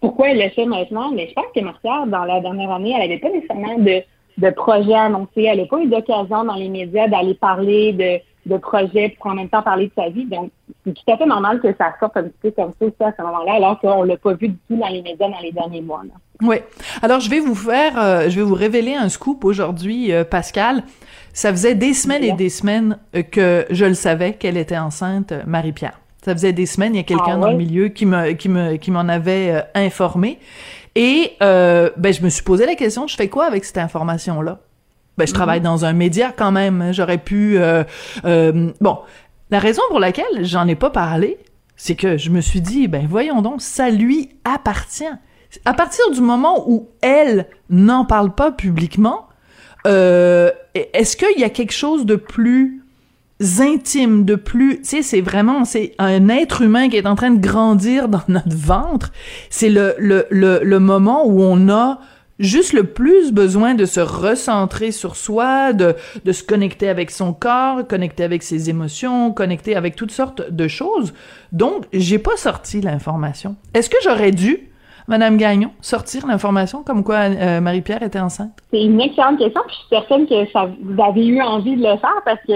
pourquoi 0.01 0.31
elle 0.31 0.43
le 0.43 0.49
fait 0.51 0.67
maintenant? 0.67 1.13
Mais 1.13 1.29
je 1.29 1.35
pense 1.35 1.47
que 1.55 1.61
Martial, 1.61 2.11
dans 2.11 2.25
la 2.25 2.41
dernière 2.41 2.71
année, 2.71 2.93
elle 2.95 3.09
n'avait 3.09 3.19
pas 3.19 3.31
nécessairement 3.31 3.79
de 3.79 4.03
de 4.39 4.51
projets 4.51 4.95
annoncés. 4.95 5.45
Elle 5.45 5.59
n'a 5.59 5.67
pas 5.67 5.81
eu 5.81 5.87
d'occasion 5.87 6.45
dans 6.45 6.55
les 6.55 6.69
médias 6.69 7.09
d'aller 7.09 7.35
parler 7.35 7.93
de, 7.93 8.21
de 8.53 8.59
projets 8.59 9.17
pour 9.19 9.31
en 9.31 9.35
même 9.35 9.49
temps 9.49 9.63
parler 9.63 9.87
de 9.87 9.93
sa 9.97 10.09
vie. 10.09 10.27
Donc, 10.27 10.51
c'est 10.85 10.93
tout 10.93 11.13
à 11.13 11.17
fait 11.17 11.27
normal 11.27 11.61
que 11.61 11.69
ça 11.79 11.95
sorte 11.99 12.17
un 12.17 12.25
petit 12.25 12.39
peu 12.43 12.51
comme 12.51 12.73
ça 12.79 12.87
aussi 12.87 12.95
à 13.01 13.13
ce 13.17 13.23
moment-là, 13.23 13.55
alors 13.55 13.81
qu'on 13.81 14.03
l'a 14.03 14.17
pas 14.17 14.35
vu 14.35 14.49
du 14.49 14.57
tout 14.69 14.77
dans 14.77 14.89
les 14.89 15.03
médias 15.03 15.29
dans 15.29 15.41
les 15.43 15.53
derniers 15.53 15.81
mois. 15.81 16.03
Oui. 16.43 16.57
Alors, 17.03 17.21
je 17.21 17.31
vais 17.31 17.41
vous 17.41 17.55
faire, 17.55 17.99
euh, 17.99 18.29
je 18.29 18.37
vais 18.37 18.45
vous 18.45 18.55
révéler 18.55 18.95
un 18.95 19.09
scoop 19.09 19.45
aujourd'hui, 19.45 20.13
euh, 20.13 20.25
Pascal. 20.25 20.83
Ça 21.33 21.51
faisait 21.51 21.75
des 21.75 21.95
semaines 21.95 22.25
et 22.25 22.33
des 22.33 22.51
semaines 22.51 22.99
euh, 23.15 23.23
que 23.23 23.67
je 23.71 23.85
le 23.85 23.95
savais 23.95 24.35
qu'elle 24.35 24.57
était 24.57 24.79
enceinte, 24.79 25.33
Marie-Pierre. 25.47 26.01
Ça 26.25 26.33
faisait 26.33 26.53
des 26.53 26.67
semaines, 26.67 26.95
il 26.95 26.99
y 26.99 27.01
a 27.01 27.05
quelqu'un 27.05 27.35
Ah 27.35 27.37
dans 27.37 27.51
le 27.51 27.57
milieu 27.57 27.89
qui 27.89 28.07
me 28.07 28.33
qui 28.33 28.49
me 28.49 28.77
qui 28.77 28.91
m'en 28.91 29.01
avait 29.01 29.63
informé. 29.75 30.39
Et 30.95 31.33
euh, 31.43 31.91
ben 31.97 32.13
je 32.13 32.23
me 32.23 32.29
suis 32.29 32.43
posé 32.43 32.67
la 32.67 32.75
question, 32.75 33.07
je 33.07 33.17
fais 33.17 33.29
quoi 33.29 33.47
avec 33.47 33.65
cette 33.65 33.79
information 33.79 34.41
là 34.43 34.61
Ben 35.19 35.27
je 35.27 35.33
travaille 35.33 35.61
dans 35.61 35.85
un 35.85 35.93
média 35.93 36.33
quand 36.37 36.53
même, 36.53 36.81
hein. 36.81 36.93
j'aurais 36.93 37.19
pu 37.19 37.59
euh, 37.59 37.83
euh, 38.25 38.71
bon, 38.81 38.99
la 39.51 39.59
raison 39.59 39.83
pour 39.89 39.99
laquelle 39.99 40.45
j'en 40.45 40.69
ai 40.69 40.77
pas 40.77 40.91
parlé, 40.91 41.39
c'est 41.77 41.97
que 41.97 42.17
je 42.17 42.31
me 42.31 42.41
suis 42.41 42.61
dit 42.61 42.87
ben 42.87 43.07
voyons 43.09 43.43
donc, 43.43 43.61
ça 43.61 43.91
lui 43.91 44.31
appartient. 44.45 45.05
À 45.65 45.75
partir 45.75 46.11
du 46.13 46.21
moment 46.21 46.65
où 46.69 46.89
elle 47.01 47.47
n'en 47.71 48.05
parle 48.05 48.33
pas 48.35 48.53
publiquement, 48.53 49.29
euh, 49.87 50.51
est-ce 50.75 51.17
qu'il 51.17 51.39
y 51.39 51.45
a 51.45 51.51
quelque 51.51 51.73
chose 51.73 52.07
de 52.07 52.17
plus 52.17 52.84
intime, 53.61 54.25
de 54.25 54.35
plus, 54.35 54.79
tu 54.79 54.85
sais, 54.85 55.03
c'est 55.03 55.21
vraiment, 55.21 55.65
c'est 55.65 55.95
un 55.99 56.29
être 56.29 56.63
humain 56.63 56.89
qui 56.89 56.97
est 56.97 57.07
en 57.07 57.15
train 57.15 57.31
de 57.31 57.41
grandir 57.41 58.09
dans 58.15 58.23
notre 58.29 58.57
ventre. 58.57 59.13
C'est 59.51 59.71
le, 59.71 59.95
le, 59.99 60.27
le, 60.31 60.79
moment 60.81 61.27
où 61.27 61.43
on 61.43 61.69
a 61.69 62.01
juste 62.39 62.73
le 62.73 62.85
plus 62.85 63.33
besoin 63.33 63.75
de 63.75 63.85
se 63.85 64.01
recentrer 64.01 64.91
sur 64.91 65.17
soi, 65.17 65.73
de, 65.73 65.95
de 66.25 66.33
se 66.33 66.43
connecter 66.43 66.89
avec 66.89 67.11
son 67.11 67.33
corps, 67.33 67.87
connecter 67.87 68.25
avec 68.25 68.43
ses 68.43 68.71
émotions, 68.71 69.33
connecter 69.33 69.77
avec 69.77 69.97
toutes 69.97 70.11
sortes 70.11 70.51
de 70.51 70.69
choses. 70.69 71.15
Donc, 71.53 71.85
j'ai 71.93 72.19
pas 72.19 72.37
sorti 72.37 72.81
l'information. 72.81 73.57
Est-ce 73.75 73.89
que 73.89 73.99
j'aurais 74.03 74.33
dû, 74.33 74.71
Madame 75.07 75.37
Gagnon, 75.37 75.71
sortir 75.81 76.27
l'information 76.27 76.83
comme 76.83 77.05
quoi 77.05 77.17
euh, 77.17 77.61
Marie-Pierre 77.61 78.03
était 78.03 78.21
enceinte? 78.21 78.59
C'est 78.73 78.83
une 78.83 79.01
excellente 79.01 79.39
question. 79.39 79.61
Puis 79.67 79.77
je 79.77 79.97
suis 79.97 80.07
certaine 80.07 80.27
que 80.27 80.83
vous 80.83 81.03
avez 81.03 81.27
eu 81.27 81.41
envie 81.43 81.77
de 81.77 81.83
le 81.83 81.99
faire 81.99 82.23
parce 82.25 82.41
que 82.47 82.55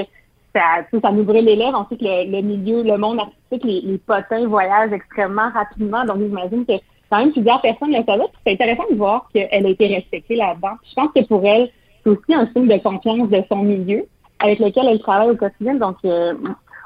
ça, 0.54 0.82
ça 1.00 1.10
brûle 1.10 1.44
les 1.44 1.56
lèvres. 1.56 1.86
Que 1.88 1.96
le, 2.00 2.30
le 2.30 2.42
milieu, 2.42 2.82
le 2.82 2.96
monde 2.96 3.20
artistique, 3.20 3.64
les, 3.64 3.80
les 3.82 3.98
potins 3.98 4.46
voyagent 4.46 4.92
extrêmement 4.92 5.50
rapidement. 5.50 6.04
Donc, 6.04 6.18
j'imagine 6.18 6.64
que 6.66 6.72
quand 7.10 7.18
même 7.18 7.32
plusieurs 7.32 7.60
personnes 7.60 7.90
le 7.92 8.04
savaient. 8.04 8.24
C'est 8.46 8.52
intéressant 8.52 8.84
de 8.90 8.96
voir 8.96 9.28
qu'elle 9.32 9.66
a 9.66 9.68
été 9.68 9.86
respectée 9.86 10.36
là-dedans. 10.36 10.76
Je 10.88 10.94
pense 10.94 11.10
que 11.14 11.26
pour 11.26 11.44
elle, 11.44 11.70
c'est 12.04 12.10
aussi 12.10 12.34
un 12.34 12.46
signe 12.48 12.68
de 12.68 12.78
confiance 12.82 13.28
de 13.28 13.42
son 13.50 13.62
milieu 13.62 14.06
avec 14.40 14.58
lequel 14.58 14.86
elle 14.86 15.00
travaille 15.00 15.30
au 15.30 15.36
quotidien. 15.36 15.74
Donc, 15.74 15.96
euh, 16.04 16.34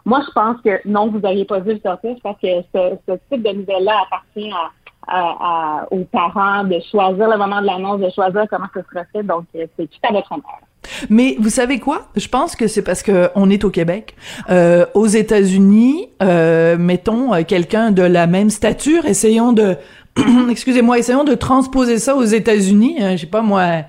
moi, 0.04 0.20
je 0.26 0.32
pense 0.32 0.60
que 0.62 0.80
non, 0.88 1.08
vous 1.08 1.18
n'auriez 1.20 1.44
pas 1.44 1.60
dû 1.60 1.74
le 1.74 1.80
sortir. 1.80 2.14
Je 2.16 2.20
pense 2.20 2.36
que 2.42 2.62
ce, 2.74 2.96
ce 3.08 3.12
type 3.30 3.42
de 3.42 3.52
nouvelle-là 3.52 4.04
appartient 4.06 4.50
à, 4.52 4.70
à- 5.08 5.36
à- 5.80 5.86
aux 5.92 6.04
parents 6.04 6.64
de 6.64 6.78
choisir 6.90 7.28
le 7.28 7.36
moment 7.36 7.60
de 7.60 7.66
l'annonce, 7.66 8.00
de 8.00 8.10
choisir 8.10 8.46
comment 8.48 8.66
ça 8.72 8.80
sera 8.90 9.04
fait. 9.12 9.22
Donc, 9.22 9.44
euh, 9.56 9.66
c'est 9.76 9.86
tout 9.88 9.98
à 10.08 10.12
votre 10.12 10.30
honneur. 10.32 10.60
Mais 11.10 11.36
vous 11.38 11.48
savez 11.50 11.78
quoi? 11.78 12.08
Je 12.16 12.26
pense 12.28 12.56
que 12.56 12.66
c'est 12.66 12.82
parce 12.82 13.02
que 13.02 13.30
on 13.34 13.48
est 13.50 13.64
au 13.64 13.70
Québec. 13.70 14.14
Euh, 14.50 14.84
aux 14.94 15.06
États-Unis, 15.06 16.08
euh, 16.22 16.76
mettons 16.78 17.32
euh, 17.34 17.42
quelqu'un 17.44 17.90
de 17.92 18.02
la 18.02 18.26
même 18.26 18.50
stature, 18.50 19.04
essayons 19.06 19.52
de, 19.52 19.76
excusez-moi, 20.50 20.98
essayons 20.98 21.24
de 21.24 21.34
transposer 21.34 21.98
ça 21.98 22.16
aux 22.16 22.24
États-Unis. 22.24 22.96
hein, 23.00 23.12
je 23.16 23.22
sais 23.22 23.26
pas 23.26 23.42
moi. 23.42 23.82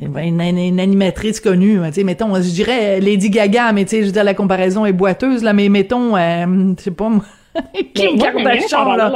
Une, 0.00 0.40
une- 0.40 0.58
une 0.58 0.78
animatrice 0.78 1.40
connue, 1.40 1.80
tu 1.88 1.92
sais, 1.92 2.04
mettons, 2.04 2.32
je 2.36 2.50
dirais 2.50 3.00
Lady 3.00 3.30
Gaga, 3.30 3.72
mais 3.72 3.84
tu 3.84 3.90
sais, 3.90 4.00
je 4.02 4.06
veux 4.06 4.12
dire, 4.12 4.22
la 4.22 4.34
comparaison 4.34 4.86
est 4.86 4.92
boiteuse, 4.92 5.42
là, 5.42 5.52
mais 5.52 5.68
mettons, 5.68 6.16
euh, 6.16 6.46
je 6.78 6.82
sais 6.84 6.90
pas 6.92 7.08
moi, 7.08 7.24
Kim 7.94 8.16
Kardashian, 8.16 8.94
là. 8.94 9.12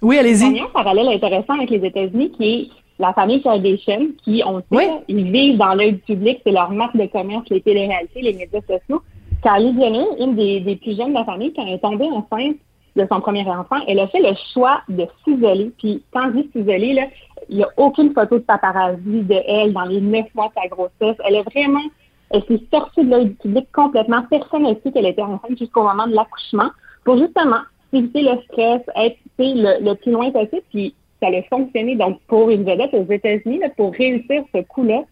Oui, 0.00 0.16
allez-y. 0.18 0.44
ai 0.58 0.60
un 0.60 0.66
parallèle 0.72 1.08
intéressant 1.08 1.54
avec 1.54 1.70
les 1.70 1.84
États-Unis 1.88 2.30
qui 2.36 2.44
est 2.44 2.68
la 2.98 3.12
famille 3.12 3.42
Kardashian, 3.42 4.06
qui, 4.22 4.42
on 4.46 4.58
sait, 4.60 4.64
Oui. 4.70 4.84
ils 5.08 5.30
vivent 5.30 5.58
dans 5.58 5.74
l'œil 5.74 5.94
du 5.94 5.98
public, 6.00 6.40
c'est 6.44 6.52
leur 6.52 6.70
marque 6.70 6.96
de 6.96 7.06
commerce, 7.06 7.44
les 7.50 7.60
téléréalités, 7.60 8.22
les 8.22 8.34
médias 8.34 8.60
sociaux. 8.60 9.02
Kylie 9.42 9.74
Jenner, 9.78 10.06
une 10.20 10.36
des, 10.36 10.60
des 10.60 10.76
plus 10.76 10.96
jeunes 10.96 11.10
de 11.10 11.14
la 11.18 11.24
famille, 11.24 11.52
quand 11.52 11.66
elle 11.66 11.74
est 11.74 11.78
tombée 11.78 12.06
enceinte 12.06 12.56
de 12.96 13.06
son 13.10 13.20
premier 13.20 13.46
enfant, 13.48 13.76
elle 13.88 13.98
a 13.98 14.06
fait 14.06 14.20
le 14.20 14.34
choix 14.52 14.80
de 14.88 15.06
s'isoler. 15.24 15.72
Puis 15.78 16.02
quand 16.12 16.30
je 16.32 16.40
dis 16.42 16.50
s'isoler, 16.52 16.92
là, 16.94 17.02
il 17.48 17.56
n'y 17.56 17.64
a 17.64 17.68
aucune 17.76 18.12
photo 18.14 18.38
de 18.38 18.44
paparazzi 18.44 19.22
de 19.22 19.34
elle 19.46 19.72
dans 19.72 19.84
les 19.84 20.00
neuf 20.00 20.26
mois 20.34 20.48
de 20.48 20.62
sa 20.62 20.68
grossesse. 20.68 21.16
Elle 21.26 21.34
est 21.34 21.42
vraiment, 21.42 21.82
elle 22.30 22.44
s'est 22.44 22.62
sortie 22.72 23.04
de 23.04 23.10
l'œil 23.10 23.26
du 23.26 23.34
public 23.34 23.66
complètement. 23.72 24.22
Personne 24.30 24.62
n'a 24.62 24.74
su 24.82 24.92
qu'elle 24.92 25.06
était 25.06 25.20
enceinte 25.22 25.58
jusqu'au 25.58 25.82
moment 25.82 26.06
de 26.06 26.14
l'accouchement 26.14 26.70
pour 27.04 27.18
justement 27.18 27.60
éviter 27.92 28.22
le 28.22 28.40
stress, 28.44 28.80
être 28.96 29.16
tu 29.38 29.44
sais, 29.44 29.54
le, 29.54 29.84
le 29.84 29.94
plus 29.96 30.12
loin 30.12 30.30
possible. 30.30 30.62
Puis 30.70 30.94
ça 31.20 31.28
a 31.28 31.42
fonctionné. 31.44 31.96
Donc 31.96 32.20
pour 32.26 32.50
une 32.50 32.64
vedette 32.64 32.94
aux 32.94 33.10
États-Unis, 33.10 33.60
pour 33.76 33.92
réussir 33.92 34.44
ce 34.54 34.62
coup-là, 34.62 35.04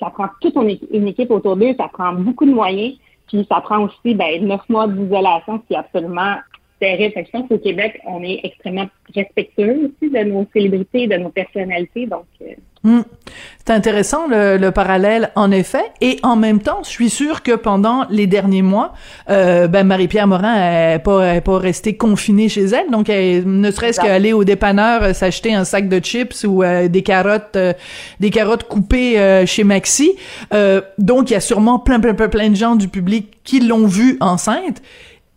ça 0.00 0.10
prend 0.10 0.26
toute 0.40 0.54
une, 0.56 0.68
équi- 0.68 0.88
une 0.92 1.08
équipe 1.08 1.30
autour 1.30 1.56
d'eux, 1.56 1.74
ça 1.78 1.88
prend 1.88 2.12
beaucoup 2.12 2.44
de 2.44 2.52
moyens, 2.52 2.94
puis 3.26 3.46
ça 3.48 3.60
prend 3.60 3.84
aussi 3.84 4.14
ben, 4.14 4.46
neuf 4.46 4.60
mois 4.68 4.86
d'isolation, 4.86 5.58
qui 5.60 5.74
est 5.74 5.78
absolument 5.78 6.36
terrible. 6.80 7.14
Je 7.16 7.30
pense 7.30 7.48
qu'au 7.48 7.58
Québec, 7.58 8.00
on 8.06 8.22
est 8.22 8.40
extrêmement 8.44 8.86
respectueux 9.14 9.90
aussi 10.00 10.10
de 10.10 10.18
nos 10.24 10.46
célébrités, 10.52 11.06
de 11.06 11.16
nos 11.16 11.30
personnalités. 11.30 12.06
Donc, 12.06 12.26
euh, 12.42 12.54
Hmm. 12.84 13.00
C'est 13.66 13.72
intéressant 13.72 14.28
le, 14.28 14.56
le 14.56 14.70
parallèle 14.70 15.30
en 15.34 15.50
effet. 15.50 15.84
Et 16.00 16.18
en 16.22 16.36
même 16.36 16.60
temps 16.60 16.80
je 16.84 16.88
suis 16.88 17.10
sûre 17.10 17.42
que 17.42 17.52
pendant 17.52 18.06
les 18.08 18.26
derniers 18.26 18.62
mois 18.62 18.94
euh, 19.30 19.66
ben 19.66 19.84
Marie-Pierre 19.84 20.26
Morin 20.26 20.54
est 20.54 21.00
pas 21.00 21.34
est 21.34 21.40
pas 21.40 21.58
restée 21.58 21.96
confinée 21.96 22.48
chez 22.48 22.64
elle. 22.64 22.90
Donc 22.90 23.08
elle, 23.08 23.44
ne 23.46 23.70
serait-ce 23.70 24.00
qu'aller 24.00 24.32
au 24.32 24.44
dépanneur 24.44 25.02
euh, 25.02 25.12
s'acheter 25.12 25.54
un 25.54 25.64
sac 25.64 25.88
de 25.88 25.98
chips 25.98 26.44
ou 26.44 26.62
euh, 26.62 26.88
des 26.88 27.02
carottes 27.02 27.58
des 28.20 28.30
carottes 28.30 28.64
coupées 28.64 29.44
chez 29.46 29.64
Maxi. 29.64 30.12
Donc 30.98 31.30
il 31.30 31.32
y 31.32 31.36
a 31.36 31.40
sûrement 31.40 31.78
plein 31.78 32.00
plein 32.00 32.14
plein 32.14 32.28
plein 32.28 32.50
de 32.50 32.56
gens 32.56 32.76
du 32.76 32.88
public 32.88 33.38
qui 33.44 33.60
l'ont 33.60 33.86
vue 33.86 34.16
enceinte 34.20 34.82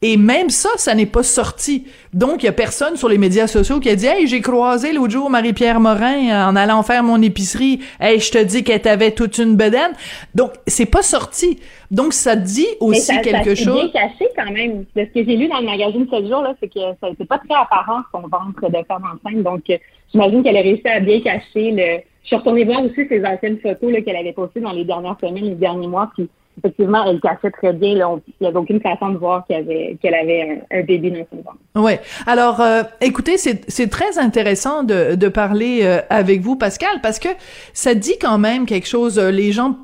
et 0.03 0.17
même 0.17 0.49
ça, 0.49 0.69
ça 0.77 0.95
n'est 0.95 1.05
pas 1.05 1.21
sorti. 1.21 1.85
Donc, 2.11 2.41
il 2.41 2.47
y 2.47 2.49
a 2.49 2.53
personne 2.53 2.95
sur 2.95 3.07
les 3.07 3.19
médias 3.19 3.45
sociaux 3.45 3.79
qui 3.79 3.87
a 3.87 3.95
dit 3.95 4.05
«Hey, 4.07 4.25
j'ai 4.25 4.41
croisé 4.41 4.93
l'autre 4.93 5.11
jour 5.11 5.29
Marie-Pierre 5.29 5.79
Morin 5.79 6.49
en 6.49 6.55
allant 6.55 6.81
faire 6.81 7.03
mon 7.03 7.21
épicerie. 7.21 7.81
Hey, 7.99 8.19
je 8.19 8.31
te 8.31 8.43
dis 8.43 8.63
qu'elle 8.63 8.81
t'avait 8.81 9.11
toute 9.11 9.37
une 9.37 9.55
bedaine.» 9.55 9.91
Donc, 10.35 10.53
c'est 10.65 10.87
pas 10.87 11.03
sorti. 11.03 11.59
Donc, 11.91 12.13
ça 12.13 12.35
dit 12.35 12.65
aussi 12.79 13.01
ça, 13.01 13.17
quelque 13.17 13.53
ça 13.53 13.63
chose. 13.63 13.75
bien 13.75 13.89
caché 13.89 14.27
quand 14.35 14.51
même. 14.51 14.85
De 14.95 15.05
ce 15.05 15.19
que 15.19 15.23
j'ai 15.23 15.37
lu 15.37 15.47
dans 15.47 15.59
le 15.59 15.67
magazine 15.67 16.07
7 16.09 16.27
jours, 16.27 16.41
là, 16.41 16.55
c'est 16.59 16.73
que 16.73 16.79
ça 16.99 17.09
n'était 17.09 17.25
pas 17.25 17.37
très 17.37 17.55
apparent 17.55 18.01
son 18.11 18.21
ventre 18.21 18.69
de 18.71 18.83
femme 18.87 19.03
enceinte. 19.05 19.43
Donc, 19.43 19.69
euh, 19.69 19.77
j'imagine 20.11 20.41
qu'elle 20.41 20.57
a 20.57 20.61
réussi 20.61 20.87
à 20.87 20.99
bien 20.99 21.21
cacher 21.21 21.71
le. 21.71 22.01
Je 22.23 22.27
suis 22.27 22.35
retournée 22.35 22.65
voir 22.65 22.83
aussi 22.83 23.07
ses 23.07 23.23
anciennes 23.25 23.59
photos 23.59 23.93
qu'elle 24.03 24.15
avait 24.15 24.33
postées 24.33 24.61
dans 24.61 24.71
les 24.71 24.85
dernières 24.85 25.17
semaines, 25.19 25.45
les 25.45 25.55
derniers 25.55 25.87
mois. 25.87 26.09
Puis, 26.15 26.27
effectivement, 26.63 27.03
elle 27.05 27.19
cachait 27.19 27.51
très 27.51 27.73
bien. 27.73 27.95
Là, 27.95 28.15
il 28.27 28.33
n'y 28.41 28.47
avait 28.47 28.57
aucune 28.57 28.81
façon 28.81 29.09
de 29.09 29.17
voir 29.17 29.45
qu'elle 29.47 29.61
avait, 29.63 29.97
avait 30.03 30.63
un, 30.71 30.81
bébé 30.83 31.11
dans 31.11 31.25
son 31.31 31.37
ventre. 31.43 31.57
Ouais. 31.75 31.99
Alors, 32.27 32.61
euh, 32.61 32.83
écoutez, 33.01 33.37
c'est 33.37 33.87
très 33.89 34.17
intéressant 34.17 34.83
de, 34.83 35.15
de 35.15 35.27
parler 35.27 35.81
euh, 35.83 36.01
avec 36.09 36.41
vous, 36.41 36.55
Pascal, 36.55 36.99
parce 37.01 37.19
que 37.19 37.29
ça 37.73 37.95
dit 37.95 38.17
quand 38.19 38.37
même 38.37 38.65
quelque 38.65 38.87
chose. 38.87 39.17
euh, 39.17 39.31
les 39.31 39.51
gens 39.51 39.77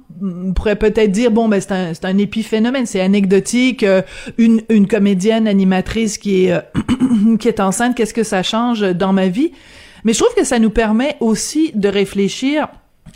pourraient 0.55 0.75
peut-être 0.75 1.11
dire 1.11 1.31
bon, 1.31 1.47
ben 1.47 1.61
c'est 1.61 1.71
un 1.73 1.91
un 2.03 2.17
épiphénomène, 2.17 2.85
c'est 2.85 3.01
anecdotique. 3.01 3.83
euh, 3.83 4.01
une 4.37 4.61
une 4.69 4.87
comédienne 4.87 5.47
animatrice 5.47 6.17
qui 6.17 6.45
est 6.45 6.53
euh, 6.53 6.59
qui 7.39 7.47
est 7.47 7.59
enceinte, 7.59 7.95
qu'est-ce 7.95 8.13
que 8.13 8.23
ça 8.23 8.43
change 8.43 8.81
dans 8.81 9.13
ma 9.13 9.27
vie? 9.27 9.51
Mais 10.03 10.13
je 10.13 10.19
trouve 10.23 10.33
que 10.35 10.43
ça 10.43 10.59
nous 10.59 10.69
permet 10.69 11.17
aussi 11.19 11.71
de 11.75 11.89
réfléchir 11.89 12.67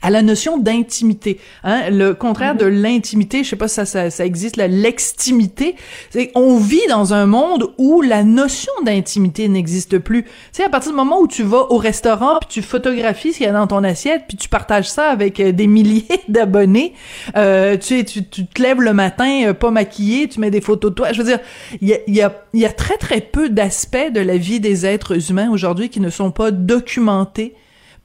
à 0.01 0.09
la 0.09 0.21
notion 0.21 0.57
d'intimité, 0.57 1.39
hein, 1.63 1.89
le 1.89 2.13
contraire 2.13 2.55
de 2.55 2.65
l'intimité, 2.65 3.43
je 3.43 3.49
sais 3.49 3.55
pas 3.55 3.67
si 3.67 3.75
ça, 3.75 3.85
ça, 3.85 4.09
ça 4.09 4.25
existe, 4.25 4.57
l'extimité, 4.57 5.75
c'est 6.09 6.31
on 6.35 6.57
vit 6.57 6.87
dans 6.89 7.13
un 7.13 7.25
monde 7.25 7.73
où 7.77 8.01
la 8.01 8.23
notion 8.23 8.71
d'intimité 8.83 9.47
n'existe 9.47 9.99
plus. 9.99 10.23
Tu 10.23 10.29
sais, 10.53 10.63
à 10.63 10.69
partir 10.69 10.91
du 10.91 10.97
moment 10.97 11.19
où 11.19 11.27
tu 11.27 11.43
vas 11.43 11.71
au 11.71 11.77
restaurant, 11.77 12.39
puis 12.39 12.49
tu 12.49 12.61
photographies 12.61 13.33
ce 13.33 13.37
qu'il 13.37 13.45
y 13.45 13.49
a 13.49 13.53
dans 13.53 13.67
ton 13.67 13.83
assiette, 13.83 14.23
puis 14.27 14.37
tu 14.37 14.49
partages 14.49 14.89
ça 14.89 15.09
avec 15.09 15.39
euh, 15.39 15.51
des 15.51 15.67
milliers 15.67 16.07
d'abonnés, 16.27 16.93
euh, 17.35 17.77
tu 17.77 18.03
tu, 18.05 18.27
tu 18.27 18.47
te 18.47 18.61
lèves 18.61 18.81
le 18.81 18.93
matin 18.93 19.43
euh, 19.45 19.53
pas 19.53 19.71
maquillé, 19.71 20.27
tu 20.27 20.39
mets 20.39 20.51
des 20.51 20.61
photos 20.61 20.91
de 20.91 20.95
toi. 20.95 21.11
Je 21.11 21.19
veux 21.19 21.27
dire, 21.27 21.39
il 21.81 21.87
y 21.87 21.93
a, 21.93 21.97
y 22.07 22.21
a, 22.21 22.43
il 22.53 22.59
y 22.59 22.65
a 22.65 22.71
très 22.71 22.97
très 22.97 23.21
peu 23.21 23.49
d'aspects 23.49 24.11
de 24.11 24.19
la 24.19 24.37
vie 24.37 24.59
des 24.59 24.85
êtres 24.85 25.29
humains 25.29 25.49
aujourd'hui 25.51 25.89
qui 25.89 25.99
ne 25.99 26.09
sont 26.09 26.31
pas 26.31 26.51
documentés, 26.51 27.55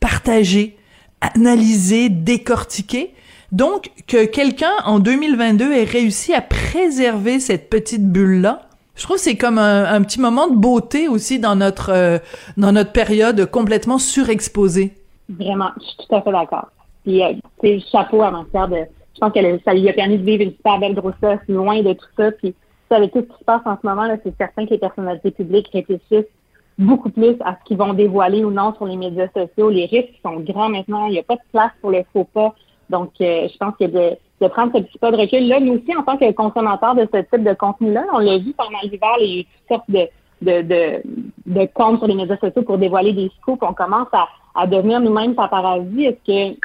partagés, 0.01 0.76
analysé, 1.21 2.09
décortiqué. 2.09 3.15
Donc, 3.53 3.91
que 4.07 4.25
quelqu'un 4.25 4.73
en 4.85 4.99
2022 4.99 5.73
ait 5.73 5.85
réussi 5.85 6.35
à 6.35 6.41
préserver 6.41 7.41
cette 7.41 7.71
petite 7.71 8.11
bulle-là, 8.11 8.63
je 8.97 9.03
trouve 9.03 9.17
que 9.17 9.23
c'est 9.23 9.37
comme 9.37 9.59
un, 9.59 10.03
petit 10.03 10.21
moment 10.21 10.49
de 10.49 10.57
beauté 10.57 11.07
aussi 11.07 11.39
dans 11.39 11.55
notre 11.55 11.93
euh, 11.93 12.19
dans 12.57 12.73
notre 12.73 12.93
période 12.93 13.45
complètement 13.51 13.99
surexposée. 13.99 14.95
Vraiment, 15.29 15.71
je 15.77 15.85
suis 15.85 15.97
tout 16.09 16.15
à 16.15 16.23
fait 16.23 16.33
d'accord. 16.33 16.69
Puis, 17.05 17.23
euh, 17.23 17.79
chapeau 17.93 18.23
à 18.23 18.31
matière 18.31 18.69
de. 18.69 18.77
Je 19.15 19.21
pense 19.21 19.33
que 19.33 19.41
ça 19.65 19.75
lui 19.75 19.89
a 19.89 19.93
permis 19.93 20.19
de 20.19 20.25
vivre 20.25 20.43
une 20.43 20.53
super 20.53 20.79
belle 20.79 20.95
grossesse, 20.95 21.41
loin 21.49 21.83
de 21.83 21.93
tout 21.93 22.07
ça. 22.17 22.33
Puis 22.33 22.55
avec 22.91 23.13
tout 23.13 23.21
ce 23.21 23.25
qui 23.25 23.39
se 23.39 23.45
passe 23.45 23.63
en 23.65 23.77
ce 23.81 23.87
moment, 23.87 24.05
là, 24.05 24.17
c'est 24.23 24.37
certain 24.37 24.65
que 24.67 24.71
les 24.71 24.79
personnalités 24.79 25.31
publiques 25.31 25.69
réfléchissent 25.73 26.31
beaucoup 26.79 27.11
plus 27.11 27.37
à 27.41 27.57
ce 27.57 27.65
qu'ils 27.65 27.79
vont 27.79 27.95
dévoiler 27.95 28.45
ou 28.45 28.51
non 28.51 28.75
sur 28.75 28.87
les 28.87 28.97
médias 28.97 29.29
sociaux. 29.29 29.71
Les 29.71 29.87
risques 29.87 30.19
sont 30.23 30.41
grands 30.41 30.69
maintenant. 30.69 31.07
Il 31.07 31.13
n'y 31.13 31.19
a 31.19 31.23
pas 31.23 31.37
de 31.37 31.41
place 31.53 31.73
pour 31.81 31.91
le 31.91 32.05
faux 32.13 32.25
pas. 32.25 32.55
Donc, 32.91 33.13
euh, 33.21 33.49
je 33.53 33.57
pense 33.57 33.75
que 33.81 33.85
de, 33.85 34.17
de 34.41 34.49
prendre 34.49 34.73
ce 34.75 34.83
petit 34.83 34.99
pas 34.99 35.11
de 35.11 35.17
recul. 35.17 35.49
Là, 35.49 35.59
nous 35.61 35.75
aussi, 35.75 35.97
en 35.97 36.03
tant 36.03 36.17
que 36.17 36.31
consommateurs 36.33 36.95
de 36.95 37.09
ce 37.13 37.21
type 37.23 37.43
de 37.43 37.55
contenu-là, 37.55 38.05
on 38.13 38.19
l'a 38.19 38.39
vu 38.39 38.53
pendant 38.53 38.79
l'hiver, 38.83 39.17
il 39.21 39.27
y 39.27 39.41
a 39.41 39.43
toutes 39.43 39.69
sortes 39.69 39.91
de, 39.91 40.09
de, 40.43 40.63
de, 40.63 41.03
de 41.47 41.69
comptes 41.75 41.99
sur 41.99 42.07
les 42.07 42.15
médias 42.15 42.37
sociaux 42.37 42.63
pour 42.63 42.79
dévoiler 42.79 43.13
des 43.13 43.31
scoops. 43.41 43.63
On 43.63 43.75
commence 43.75 44.09
à, 44.13 44.29
à 44.55 44.67
devenir 44.67 45.01
nous-mêmes 45.01 45.35
paparazzi. 45.35 46.05
Est-ce 46.05 46.55
que 46.55 46.59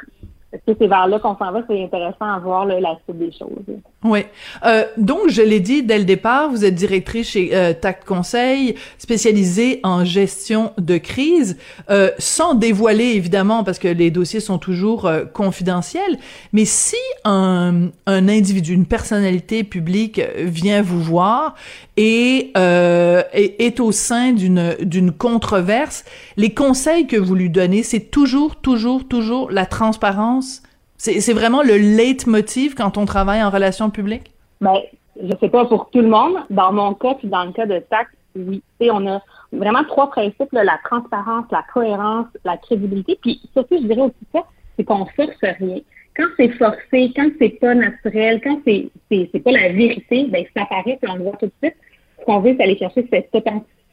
que 0.66 0.72
c'est 0.78 0.86
vers 0.86 1.06
là 1.06 1.18
qu'on 1.18 1.36
s'en 1.36 1.50
va? 1.50 1.62
C'est 1.68 1.82
intéressant 1.82 2.26
à 2.26 2.38
voir 2.38 2.66
la 2.66 2.98
suite 3.04 3.18
des 3.18 3.32
choses. 3.32 3.78
Oui. 4.04 4.24
Euh, 4.66 4.84
donc, 4.96 5.28
je 5.28 5.40
l'ai 5.40 5.60
dit 5.60 5.82
dès 5.82 5.98
le 5.98 6.04
départ, 6.04 6.50
vous 6.50 6.64
êtes 6.64 6.74
directrice 6.74 7.30
chez 7.30 7.50
euh, 7.54 7.72
Tact 7.72 8.04
Conseil, 8.04 8.74
spécialisée 8.98 9.80
en 9.82 10.04
gestion 10.04 10.72
de 10.76 10.98
crise, 10.98 11.56
euh, 11.88 12.10
sans 12.18 12.54
dévoiler 12.54 13.12
évidemment, 13.14 13.64
parce 13.64 13.78
que 13.78 13.88
les 13.88 14.10
dossiers 14.10 14.40
sont 14.40 14.58
toujours 14.58 15.06
euh, 15.06 15.24
confidentiels. 15.24 16.18
Mais 16.52 16.64
si 16.64 16.96
un, 17.24 17.88
un 18.06 18.28
individu, 18.28 18.74
une 18.74 18.86
personnalité 18.86 19.64
publique 19.64 20.20
vient 20.36 20.82
vous 20.82 21.00
voir 21.00 21.54
et 21.96 22.52
euh, 22.56 23.22
est, 23.32 23.60
est 23.60 23.80
au 23.80 23.92
sein 23.92 24.32
d'une 24.32 25.12
controverse, 25.12 26.04
les 26.36 26.54
conseils 26.54 27.06
que 27.06 27.16
vous 27.16 27.34
lui 27.34 27.50
donnez, 27.50 27.82
c'est 27.82 28.10
toujours, 28.10 28.56
toujours, 28.56 29.06
toujours 29.06 29.50
la 29.50 29.66
transparence? 29.66 30.62
C'est 30.96 31.32
vraiment 31.32 31.62
le 31.62 31.76
leitmotiv 31.76 32.74
quand 32.74 32.96
on 32.96 33.06
travaille 33.06 33.42
en 33.42 33.50
relations 33.50 33.90
publiques? 33.90 34.30
Ben, 34.60 34.76
je 35.20 35.32
sais 35.40 35.48
pas 35.48 35.64
pour 35.64 35.90
tout 35.90 36.00
le 36.00 36.08
monde. 36.08 36.36
Dans 36.50 36.72
mon 36.72 36.94
cas, 36.94 37.14
puis 37.14 37.28
dans 37.28 37.44
le 37.44 37.52
cas 37.52 37.66
de 37.66 37.80
TAC, 37.80 38.06
oui. 38.36 38.62
on 38.80 39.06
a 39.08 39.20
vraiment 39.52 39.84
trois 39.84 40.10
principes, 40.10 40.52
la 40.52 40.78
transparence, 40.84 41.44
la 41.50 41.64
cohérence, 41.74 42.26
la 42.44 42.56
crédibilité. 42.56 43.18
Puis 43.20 43.40
surtout, 43.52 43.78
je 43.82 43.86
dirais 43.86 44.02
aussi 44.02 44.14
ça, 44.32 44.44
c'est 44.76 44.84
qu'on 44.84 45.04
force 45.06 45.36
rien. 45.42 45.80
Quand 46.16 46.26
c'est 46.36 46.50
forcé, 46.50 47.12
quand 47.16 47.30
c'est 47.38 47.58
pas 47.60 47.74
naturel, 47.74 48.40
quand 48.42 48.60
c'est 48.64 49.38
pas 49.44 49.50
la 49.50 49.72
vérité, 49.72 50.26
ben 50.28 50.44
ça 50.54 50.62
apparaît, 50.62 50.98
puis 51.00 51.10
on 51.10 51.16
le 51.16 51.24
voit 51.24 51.36
tout 51.38 51.46
de 51.46 51.52
suite. 51.62 51.76
Ce 52.20 52.24
qu'on 52.24 52.40
veut, 52.40 52.54
c'est 52.56 52.62
aller 52.62 52.78
chercher 52.78 53.06
cette 53.10 53.30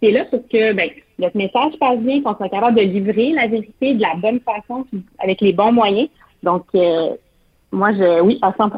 authenticité-là 0.01 0.25
pour 0.25 0.47
que 0.47 0.73
ben, 0.73 0.89
notre 1.17 1.37
message 1.37 1.73
passe 1.79 1.99
bien, 1.99 2.21
qu'on 2.21 2.35
soit 2.35 2.49
capable 2.49 2.77
de 2.77 2.83
livrer 2.83 3.31
la 3.33 3.47
vérité 3.47 3.93
de 3.93 4.01
la 4.01 4.15
bonne 4.15 4.39
façon, 4.39 4.85
avec 5.19 5.41
les 5.41 5.53
bons 5.53 5.71
moyens. 5.71 6.09
Donc, 6.43 6.65
euh, 6.75 7.09
moi, 7.71 7.91
je, 7.93 8.21
oui, 8.21 8.39
à 8.41 8.53
100 8.57 8.71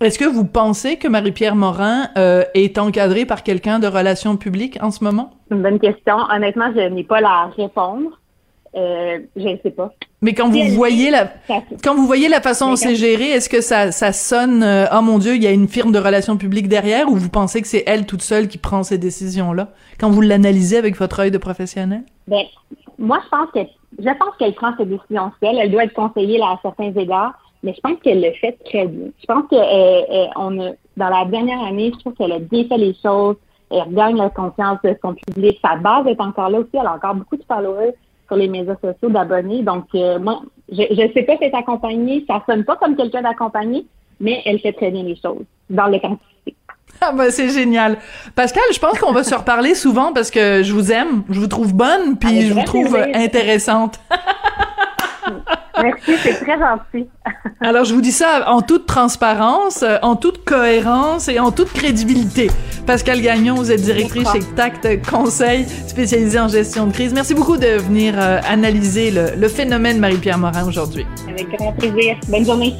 Est-ce 0.00 0.18
que 0.18 0.24
vous 0.24 0.44
pensez 0.44 0.96
que 0.96 1.08
Marie-Pierre 1.08 1.56
Morin 1.56 2.08
euh, 2.16 2.44
est 2.54 2.78
encadrée 2.78 3.26
par 3.26 3.42
quelqu'un 3.42 3.78
de 3.78 3.86
relations 3.86 4.36
publiques 4.36 4.78
en 4.80 4.90
ce 4.90 5.04
moment? 5.04 5.32
C'est 5.48 5.56
une 5.56 5.62
bonne 5.62 5.80
question. 5.80 6.16
Honnêtement, 6.32 6.70
je 6.74 6.80
n'ai 6.88 7.04
pas 7.04 7.20
la 7.20 7.50
répondre. 7.56 8.18
Euh, 8.74 9.18
je 9.36 9.48
ne 9.48 9.56
sais 9.62 9.70
pas. 9.70 9.92
Mais 10.20 10.34
quand 10.34 10.48
vous 10.48 10.68
voyez 10.70 11.10
la 11.10 11.30
quand 11.82 11.94
vous 11.94 12.06
voyez 12.06 12.28
la 12.28 12.40
façon 12.40 12.70
dont 12.70 12.76
c'est 12.76 12.96
géré, 12.96 13.30
est-ce 13.30 13.48
que 13.48 13.60
ça 13.60 13.92
ça 13.92 14.12
sonne 14.12 14.62
euh, 14.62 14.86
oh 14.92 15.00
mon 15.00 15.18
dieu, 15.18 15.36
il 15.36 15.42
y 15.42 15.46
a 15.46 15.52
une 15.52 15.68
firme 15.68 15.92
de 15.92 15.98
relations 15.98 16.36
publiques 16.36 16.68
derrière 16.68 17.08
ou 17.08 17.14
vous 17.14 17.30
pensez 17.30 17.62
que 17.62 17.68
c'est 17.68 17.84
elle 17.86 18.04
toute 18.04 18.22
seule 18.22 18.48
qui 18.48 18.58
prend 18.58 18.82
ces 18.82 18.98
décisions 18.98 19.52
là 19.52 19.68
quand 19.98 20.10
vous 20.10 20.20
l'analysez 20.20 20.76
avec 20.76 20.96
votre 20.96 21.20
œil 21.20 21.30
de 21.30 21.38
professionnel? 21.38 22.02
Ben 22.26 22.42
moi 22.98 23.20
je 23.24 23.28
pense 23.28 23.50
que 23.52 23.60
je 23.98 24.18
pense 24.18 24.36
qu'elle 24.38 24.54
prend 24.54 24.76
ses 24.76 24.84
décisions 24.84 25.32
seule. 25.42 25.56
Elle 25.58 25.70
doit 25.70 25.84
être 25.84 25.94
conseillée 25.94 26.40
à 26.42 26.58
certains 26.62 26.92
égards, 26.92 27.34
mais 27.62 27.74
je 27.74 27.80
pense 27.80 27.98
qu'elle 28.02 28.20
le 28.20 28.32
fait 28.32 28.58
très 28.64 28.86
bien. 28.86 29.08
Je 29.20 29.26
pense 29.26 29.44
que 29.48 29.56
euh, 29.56 30.02
euh, 30.10 30.26
on 30.36 30.60
a, 30.60 30.70
dans 30.96 31.08
la 31.08 31.24
dernière 31.24 31.62
année, 31.62 31.92
je 31.94 31.98
trouve 32.00 32.14
qu'elle 32.14 32.32
a 32.32 32.38
bien 32.38 32.64
fait 32.64 32.76
les 32.76 32.94
choses. 33.02 33.36
Elle 33.70 33.82
regagne 33.82 34.16
la 34.16 34.30
confiance 34.30 34.78
de 34.82 34.96
son 35.02 35.14
public. 35.14 35.58
Sa 35.62 35.76
base 35.76 36.06
est 36.06 36.20
encore 36.20 36.50
là 36.50 36.60
aussi. 36.60 36.70
Elle 36.72 36.86
a 36.86 36.94
encore 36.94 37.14
beaucoup 37.14 37.36
de 37.36 37.44
followers 37.46 37.94
sur 38.28 38.36
les 38.36 38.48
médias 38.48 38.76
sociaux, 38.76 39.08
d'abonnés. 39.08 39.62
Donc, 39.62 39.86
euh, 39.94 40.18
moi, 40.18 40.42
je 40.70 40.82
ne 40.82 41.12
sais 41.12 41.22
pas 41.22 41.36
si 41.36 41.44
elle 41.44 41.50
est 41.50 41.54
accompagnée. 41.54 42.24
Ça 42.28 42.42
sonne 42.48 42.64
pas 42.64 42.76
comme 42.76 42.94
quelqu'un 42.94 43.22
d'accompagné, 43.22 43.86
mais 44.20 44.42
elle 44.44 44.60
fait 44.60 44.72
très 44.72 44.90
bien 44.90 45.02
les 45.02 45.16
choses 45.16 45.44
dans 45.70 45.86
le 45.86 45.92
l'authenticité. 45.92 46.54
Ah 47.00 47.12
bah 47.12 47.30
c'est 47.30 47.50
génial. 47.50 47.96
Pascal, 48.34 48.62
je 48.72 48.78
pense 48.78 48.98
qu'on 48.98 49.12
va 49.12 49.22
se 49.22 49.34
reparler 49.34 49.74
souvent 49.74 50.12
parce 50.12 50.30
que 50.30 50.62
je 50.62 50.72
vous 50.72 50.90
aime, 50.90 51.22
je 51.30 51.38
vous 51.38 51.46
trouve 51.46 51.74
bonne, 51.74 52.16
puis 52.18 52.42
je 52.42 52.54
vous 52.54 52.64
trouve 52.64 52.96
intéressante. 53.14 54.00
Merci, 55.82 56.12
c'est 56.22 56.44
très 56.44 56.58
gentil. 56.58 57.08
Alors, 57.60 57.84
je 57.84 57.94
vous 57.94 58.00
dis 58.00 58.12
ça 58.12 58.50
en 58.50 58.62
toute 58.62 58.86
transparence, 58.86 59.84
en 60.02 60.16
toute 60.16 60.44
cohérence 60.44 61.28
et 61.28 61.38
en 61.38 61.50
toute 61.50 61.72
crédibilité. 61.72 62.50
Pascal 62.86 63.20
Gagnon, 63.20 63.54
vous 63.54 63.70
êtes 63.70 63.82
directrice 63.82 64.28
chez 64.32 64.40
Tact 64.56 64.88
Conseil, 65.10 65.66
spécialisé 65.86 66.38
en 66.38 66.48
gestion 66.48 66.86
de 66.86 66.92
crise. 66.92 67.12
Merci 67.12 67.34
beaucoup 67.34 67.56
de 67.56 67.78
venir 67.78 68.14
euh, 68.16 68.40
analyser 68.48 69.10
le, 69.10 69.34
le 69.36 69.48
phénomène 69.48 69.98
Marie-Pierre 69.98 70.38
Morin 70.38 70.66
aujourd'hui. 70.66 71.06
Avec 71.28 71.48
grand 71.56 71.72
plaisir. 71.72 72.16
Bonne 72.28 72.44
journée. 72.44 72.74